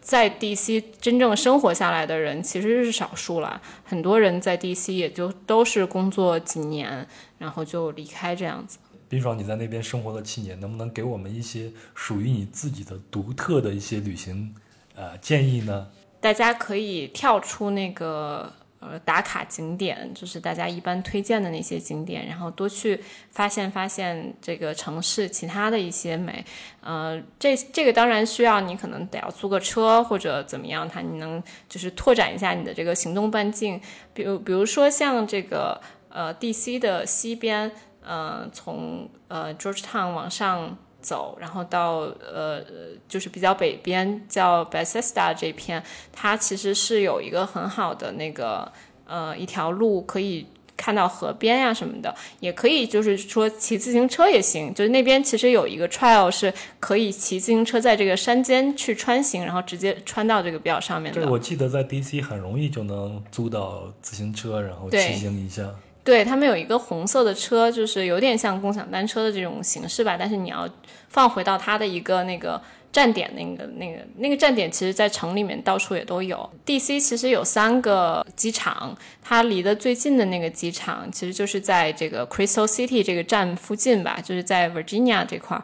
[0.00, 7.06] 在 DC 真正生活下来的人其实是少数了，很多人在 DC 也就都是工作几年，
[7.36, 8.78] 然后就离开这样子。
[9.10, 14.54] 冰爽，你在那边生活了七年，能不能给我们一些属于你自己的独特的一些旅行？
[14.94, 15.88] 呃，建议呢，
[16.20, 23.00] 大家可以跳出那个呃打卡景点，就是大家一般推荐的那些景点，然后多去
[23.30, 26.44] 发现发现这个城市其他的一些美。
[26.80, 33.80] 呃，这这个当然需要你可能得要租个车或者怎么样，它你能就是拓展一下你的这个行动半径。
[34.12, 37.70] 比如比如说像这个呃 DC 的西边，
[38.02, 40.76] 呃从呃 Georgetown 往上。
[41.08, 42.62] 走，然后到呃，
[43.08, 45.82] 就是比较北边叫 Bethesda 这片，
[46.12, 48.70] 它其实是有一个很好的那个
[49.06, 54.72] 呃一条路可以看到河边呀什么的，也可以就是说骑自行车也行。
[54.74, 61.22] 就是那边其实有一个 trail 是可以骑自行车在这个山间去穿行，然后直接穿到这个表上面的。
[61.22, 65.68] 对，我记得在 DC 很容易就能租到自行车，然后骑行一下。
[66.04, 70.66] 对他们有一个红色的车，就是有点像共享单车的这种形式吧，但是你要
[71.08, 72.60] 放回到他的一个那个
[72.92, 76.48] 站点，那个那个那个站点，其实在城里面到处也都有。
[76.64, 85.62] DC 其实有三个机场，它离得最近的那个机场，其实就是在这个 Crystal City 这个站附近吧，就是在 Virginia 这块儿。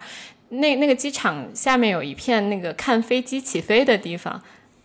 [0.50, 4.42] 那那个机场下面有一片那个看飞机起飞的地方。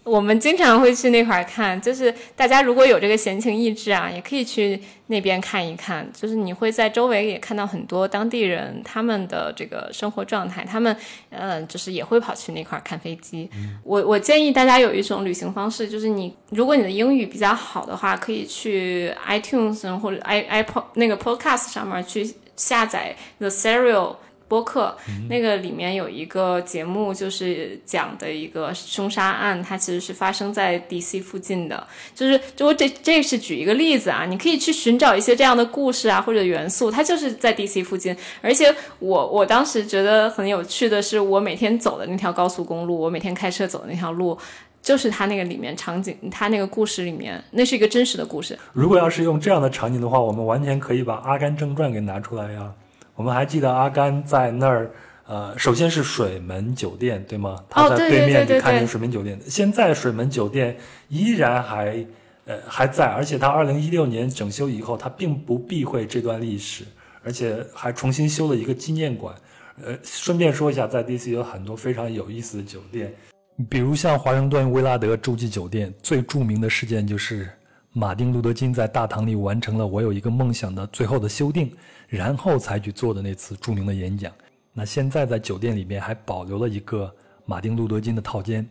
[0.09, 6.07] 我们经常会去那块儿看，就是大家如果有这个闲情逸致啊，也可以去那边看一看。
[6.11, 10.95] 就是你会在周围也看到很多当地人他们的这个生活状态，他们
[11.29, 13.49] 嗯，就是也会跑去那块儿看飞机。
[13.83, 24.15] 我我建议大家有一种旅行方式，就是你如果你的英语比较好的话，可以去 iTunes 或者 i i p o 那个 Podcast 上面去下载 The Serial。
[24.49, 24.97] 播客
[25.29, 31.87] 那个里面有一个节目，就是讲的一个凶杀案，它其实是发生在 DC 附近的。
[32.15, 38.15] 就是就我这这是举一个例子啊，你可以去寻找一些这样的故事啊或者元素，它就是在 DC 附近。
[38.41, 44.35] 而且我我当时觉得很有趣的是，我每天走的那条高速公路，我每天开车走的那条路，
[44.81, 48.57] 就是它那个里面场景，它那个故事里面，那是一个真实的故事。
[48.73, 52.71] 如果要是用这样的场景的话，我们完全可以把《阿甘正传》给拿出来呀。
[53.19, 54.89] 我们还记得阿甘在那儿，
[55.27, 57.61] 呃，首先是水门酒店，对吗？
[57.69, 59.37] 他在对面就看见水门酒店。
[59.45, 60.77] 现在水门酒店
[61.09, 62.01] 依然还，
[62.45, 66.85] 呃，还在，而且他二零一六年整修以后，他并不避讳这段历史，
[67.21, 69.35] 而且还重新修了一个纪念馆。
[69.83, 73.13] 呃，顺便说一下，在 DC 有很多非常有意思的酒店，
[73.69, 77.49] 比如像华盛顿威拉德洲际酒店，最著名的事件就是
[77.93, 81.71] 马丁路德金在大堂里完成了“我有一个梦想”的最后的修订。
[82.11, 84.33] 然后才去做的那次著名的演讲。
[84.73, 87.13] 那现在在酒店里面还保留了一个
[87.45, 88.67] 马丁路德金的套间。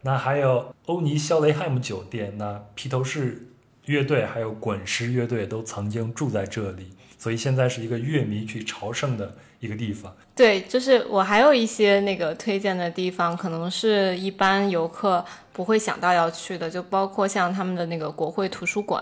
[0.00, 3.46] 那还有欧尼肖雷汉姆酒店，那披头士
[3.84, 6.88] 乐队还有滚石乐队都曾经住在这里，
[7.22, 10.12] 所以现在是一个乐迷去朝圣的一个地方。
[10.34, 19.00] 对，就是我还有一些那个推荐的地方，可能是一般游客不会想到要去的，就包括像他们的那个国会图书馆。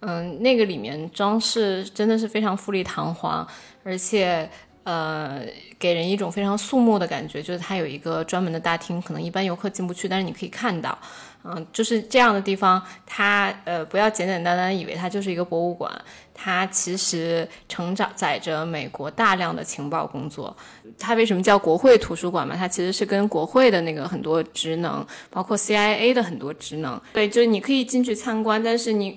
[0.00, 3.46] 嗯，那个里面装饰真的是非常富丽堂皇，
[3.84, 4.50] 而且
[4.82, 5.40] 呃，
[5.78, 7.40] 给人一种非常肃穆的感觉。
[7.40, 10.98] 就是它有一个专门的大厅，可能一般游客进不去，但是你可以看到。
[11.44, 15.92] 嗯，就是这样的地方，它呃，不要简简单单以为它就是一个博物馆，
[16.32, 20.56] 它其实承载着美国大量的情报工作。
[20.98, 22.56] 它为什么叫国会图书馆嘛？
[22.56, 27.00] 它其实是跟国会的那个很多职能，包括 CIA 的很多职能。
[27.12, 29.16] 对，就是你可以进去参观，但是你。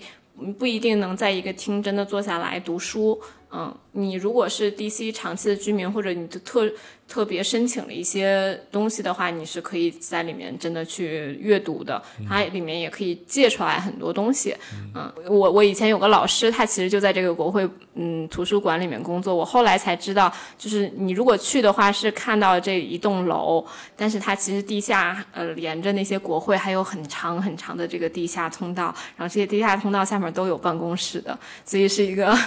[0.59, 6.69] 不一定能在一个厅真的坐下来读书，嗯，你如果是 DC 长期的居民，或者你就特
[7.07, 12.01] 特别申请了一些东西的话，你是可以在里面真的去阅读的。
[12.27, 14.53] 它里面也可以借出来很多东西。
[14.93, 17.65] 嗯，我我以前有个老师，他其实就在这个国会
[17.95, 19.33] 嗯图书馆里面工作。
[19.33, 23.65] 我后来才知道，就是你如果去的话，是看到这一栋楼，
[23.95, 32.37] 但是它其实地下呃连着那些国会还有很长很长的这个地下通道，然后这些地下通道下面都有办公室的，所以是一个。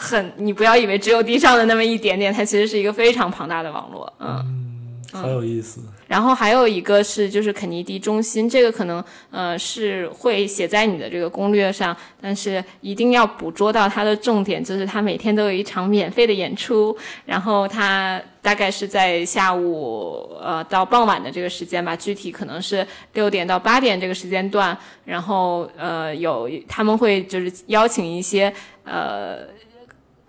[0.00, 4.10] 很，你不要以为只有地上的那么一点点，它其实是一个非常庞大的网络。
[4.18, 5.82] 嗯，很有意思。
[6.08, 16.96] 然后还有一个是，就是肯尼迪中心，这个可能呃是会写在你的这个攻略上，但是一定要捕捉到它的重点，就是它每天都有一场免费的演出，
[17.26, 28.52] 然后它大概是在下午呃到傍晚的这个时间吧，具体可能是六点到八点这个时间段，然后呃有他们会就是邀请一些
[28.82, 29.59] 呃。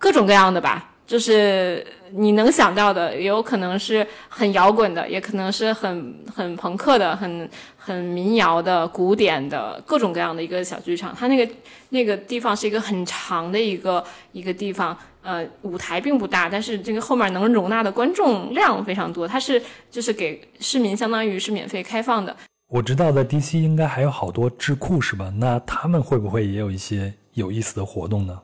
[0.02, 11.14] 各种各样的吧，就是你能想到的，也有可能是很摇滚的，也可能是很很朋克的，很很民谣的、古典的，各种各样的一个小剧场。
[11.16, 11.52] 它那个
[11.90, 19.28] 那个地方是一个很长的一个一个地方，呃，舞台并不大，但是这个后面能容纳的观众量非常多。
[19.28, 22.36] 它是就是给市民，相当于是免费开放的。
[22.66, 25.32] 我知道在 DC 应该还有好多智库是吧？
[25.36, 28.36] 那他们会不会也有一些有意思的活动呢？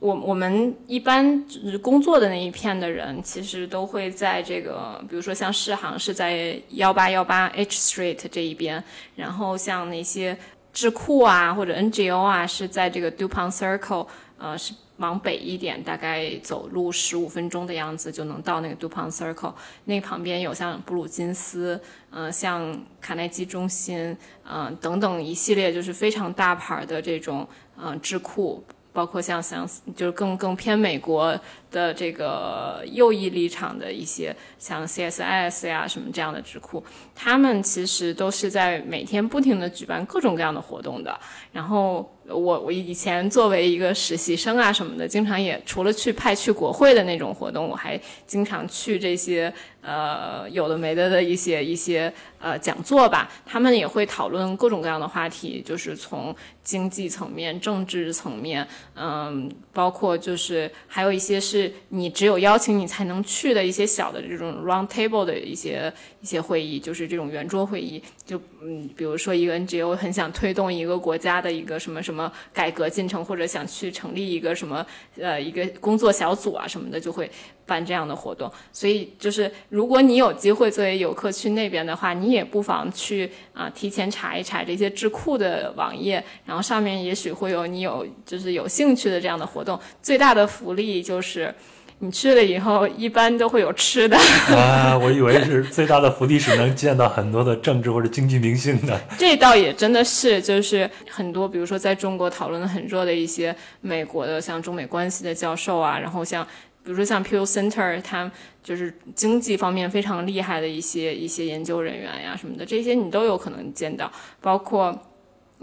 [0.00, 8.82] 我我们一般就是工作的那一片的人，其实都会在这个，比如说像世行是在幺八幺八 H Street 这一边，
[9.14, 10.36] 然后像那些
[10.72, 14.06] 智库啊或者 NGO 啊是在这个 Dupont Circle，
[14.38, 19.52] 呃，是往北一点，大概走路十五分钟的样子就能到那个 Dupont Circle。
[19.84, 21.78] 那旁边有像布鲁金斯，
[22.10, 24.16] 呃，像卡耐基中心，
[24.50, 27.46] 嗯，等等一系列就是非常大牌的这种，
[27.76, 28.64] 嗯，智库。
[28.92, 31.38] 包括像像就是更更偏美国
[31.70, 36.82] 的这个右翼立场的一些像 CSIS 呀什么这样的智库，
[37.14, 41.18] 他们其实都是在每天不停的举办各种各样的活动的。
[41.52, 53.30] 然后我我以前作为一个实习生啊什么的，经常也除了去派去国会的那种活动，我还经常去这些呃有的没的的一些一些呃讲座吧。
[53.46, 68.02] 他们也会讨论各种各样的话题，就是从经济层面、政治层面，嗯，包括就是还有一些是你只有邀请你才能去的一些小的这种 round table 的一些一些会议，就是这种圆桌会议。
[68.24, 74.86] 就嗯，比如说一个 NGO 很想推动一个国家的一个什么什么改革进程，或者想去成立一个什么
[75.18, 77.28] 呃一个工作小组啊什么的，就会
[77.70, 78.50] 办这样的活动。
[78.72, 89.78] 所以就是如果你有机会作为游客去那边的话，你也不妨去啊提前查一查这些智库的网页，然后上面也许会有你有就是有兴趣的这样的活动。
[90.02, 91.54] 最大的福利就是。
[92.02, 94.16] 你去了以后，一般都会有吃的
[94.56, 94.96] 啊！
[94.96, 98.98] 我以为是最大的福利是能见到很多的政治或者经济明星的。
[99.18, 106.46] 这倒也真的是，就是很多，比如说在中国讨论的很热的一些美国的像中美关系的教授啊，然后像
[106.84, 108.30] 比如说像 Pew Center，它
[108.62, 115.06] 就是经济方面非常厉害的一些一些研究人员呀什么的，这些你都有可能见到，包括。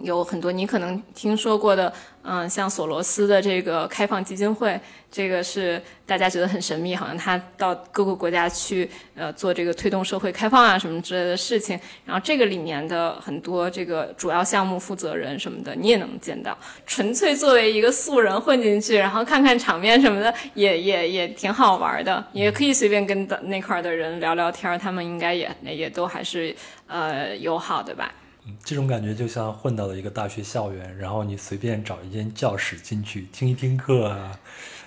[0.03, 1.91] 有很多你可能听说过的，
[2.21, 4.79] 嗯，像索罗斯的这个开放基金会，
[5.11, 11.79] 这个是大家觉得很神秘，好像他到各个国家去，呃，做这个推动社会开放啊什么之类的事情。
[12.05, 16.55] 然后这个里面的很多这个主要项目负责人什么的，你也能见到。
[16.85, 22.23] 纯粹作为一个素人混进去，然后看看场面什么的，也也也挺好玩的。
[22.33, 26.55] 也可以随便跟的那块的人聊聊天，他们应该也也都还是
[26.85, 28.13] 呃友好的吧。
[28.63, 34.39] 这种感觉就像混到了一个大学校园，然后你随便找一间教室进去听一听课啊。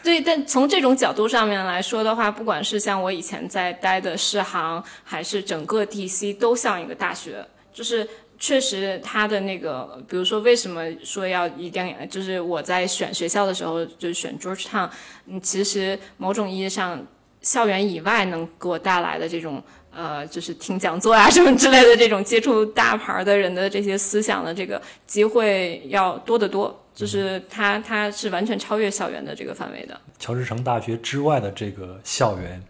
[0.02, 7.44] 对，但从这种角度上面来说的话，不管是像我以前在待的世行，还是整个 DC，都像一个大学。
[7.72, 8.08] 就是
[8.38, 14.88] 确实它的那个，比如说为什么说要一定要，就是我在选学校的时候就选 Georgetown，
[15.26, 17.06] 嗯，其实某种意义上，
[17.42, 19.62] 校园以外能给我带来的这种。
[19.92, 26.78] 呃，就是听讲座啊什么之类的，这种接触大牌的人的这些思想的这个机会要多得多。
[26.94, 30.00] 就是它，它是完全超越校园的这个范围的。
[30.18, 32.62] 乔治城大学之外的这个校园，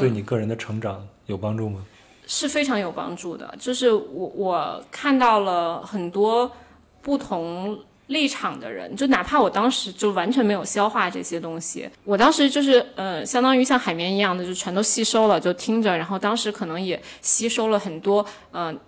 [0.00, 1.84] 对你个人的成长有帮助吗？
[2.26, 3.52] 是非常有帮助的。
[3.58, 6.50] 就是我我看到了很多
[7.00, 7.78] 不同。
[8.12, 18.78] 立场的人，就哪怕我当时就完全没有消化这些东西，我当时就是呃，相当于像海绵一样的，就全都吸收了，就听着，然后当时可能也吸收了很多，嗯，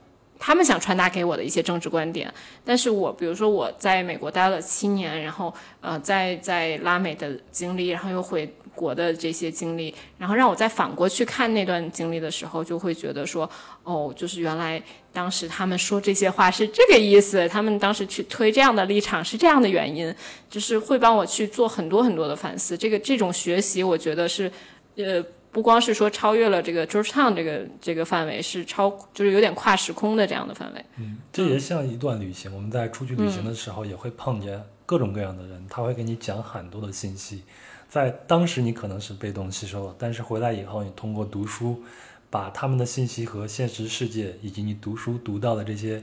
[0.45, 2.33] 他们想传达给我的一些政治观点。
[2.65, 8.53] 但是我比如说我在美国待了七年，然后呃，在在拉美的经历，然后又回。
[8.75, 13.49] 国的这些经历，然后让我再反过去看那段经历的时候，就会觉得说，
[13.85, 20.13] 哦，就是原来当时他们说这些话是这个意思，他们当时去推这样的立场是这样的原因，
[20.51, 22.77] 就是会帮我去做很多很多的反思。
[22.77, 24.51] 这个这种学习，我觉得是，
[24.97, 30.85] 呃，不光是说超越了这个 Georgetown 这个这个范围，是超就是有点跨时空的这样的范围。
[30.97, 37.45] 嗯，这也像一段旅行，我们在出去旅行的时候也会碰见各种各样的人，他会给你讲很多的信息。
[37.89, 41.81] 在当时你可能是被动吸收了，但是回来以后，你通过读书，
[42.29, 46.03] 把他们的信息和现实世界以及你读书读到的这些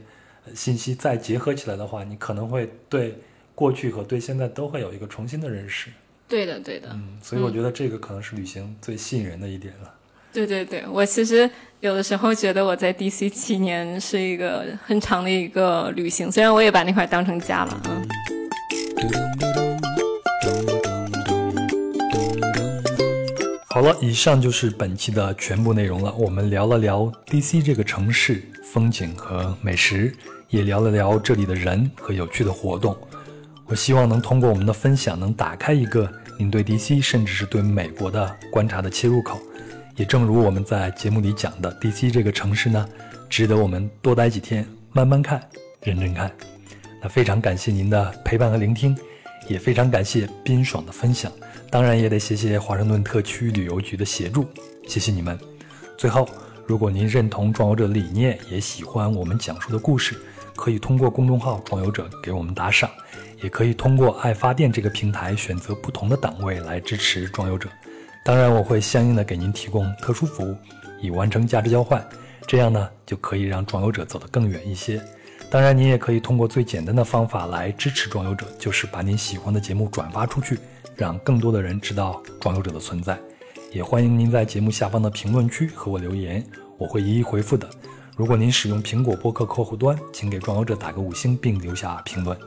[0.54, 3.18] 信息再结合起来的话，你可能会对
[3.54, 5.90] 过去和对现在都会有一个重新的认识。
[6.32, 6.88] 对的，对的。
[6.94, 9.94] 嗯，所以我觉得这个可能是旅行最吸引人的一点了。
[10.32, 11.50] 对对对，我其实
[11.80, 18.08] 有的时候觉得我在 DC 七年是一个很长的一个旅行，虽然我也把那块当成家了，嗯。
[23.68, 26.10] 好了，以上就是本期的全部内容了。
[26.14, 30.10] 我们聊了聊 DC 这个城市风景和美食，
[30.48, 32.96] 也聊了聊这里的人和有趣的活动。
[33.66, 39.40] 我希望能通过我们的分享，能打开一个您对 DC 甚至是对美国的观察的切入口。
[39.96, 42.88] 也正如我们在节目里讲的，DC 这个城市呢，
[43.28, 45.40] 值得我们多待几天，慢慢看，
[45.82, 46.32] 认真看。
[47.02, 48.96] 那非常感谢您的陪伴和聆听，
[49.48, 51.30] 也非常感谢冰爽的分享。
[51.70, 54.46] 当然也得谢谢华盛顿特区旅游局的协助，
[54.86, 55.38] 谢谢你们。
[55.98, 56.28] 最后，
[56.66, 60.16] 如果您认同壮游者理念，也喜欢我们讲述的故事，
[60.56, 62.90] 可以通过公众号“壮游者”给我们打赏，
[63.42, 67.68] 也可以通过爱发电这个平台选择不同的档位来支持装游者。
[68.24, 70.56] 当然，我会相应的给您提供特殊服务，
[71.00, 72.06] 以完成价值交换，
[72.46, 75.02] 这样呢就可以让装游者走得更远一些。
[75.50, 80.58] 当然，您也可以通过最简单的方法来支持装游者，就是把您喜欢的节目转发出去，
[80.96, 83.18] 让更多的人知道装游者的存在。
[83.72, 86.44] 也欢迎您在节目下方的评论区和我留言，
[86.78, 87.68] 我会一一回复的。
[88.16, 92.38] 如果您使用苹果播客客户端，请给装游者打个五星并留下评论。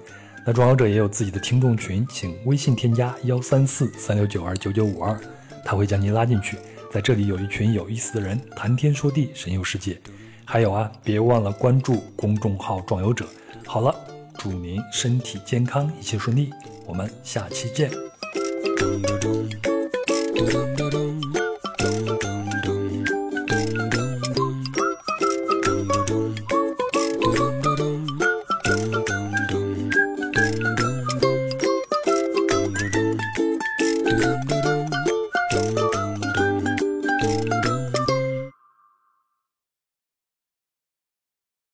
[0.47, 5.19] 那壮游者也有自己的听众群，请微信添加幺三四三六九二九九五二，
[5.65, 6.55] 他会将您拉进去。
[6.91, 9.99] 在这里有一群有意思的人，谈天说地，神游世界。
[10.45, 13.25] 还有啊，别忘了关注公众号“壮游者”。
[13.65, 13.93] 好了，
[14.37, 16.51] 祝您身体健康，一切顺利。
[16.85, 17.89] 我们下期见。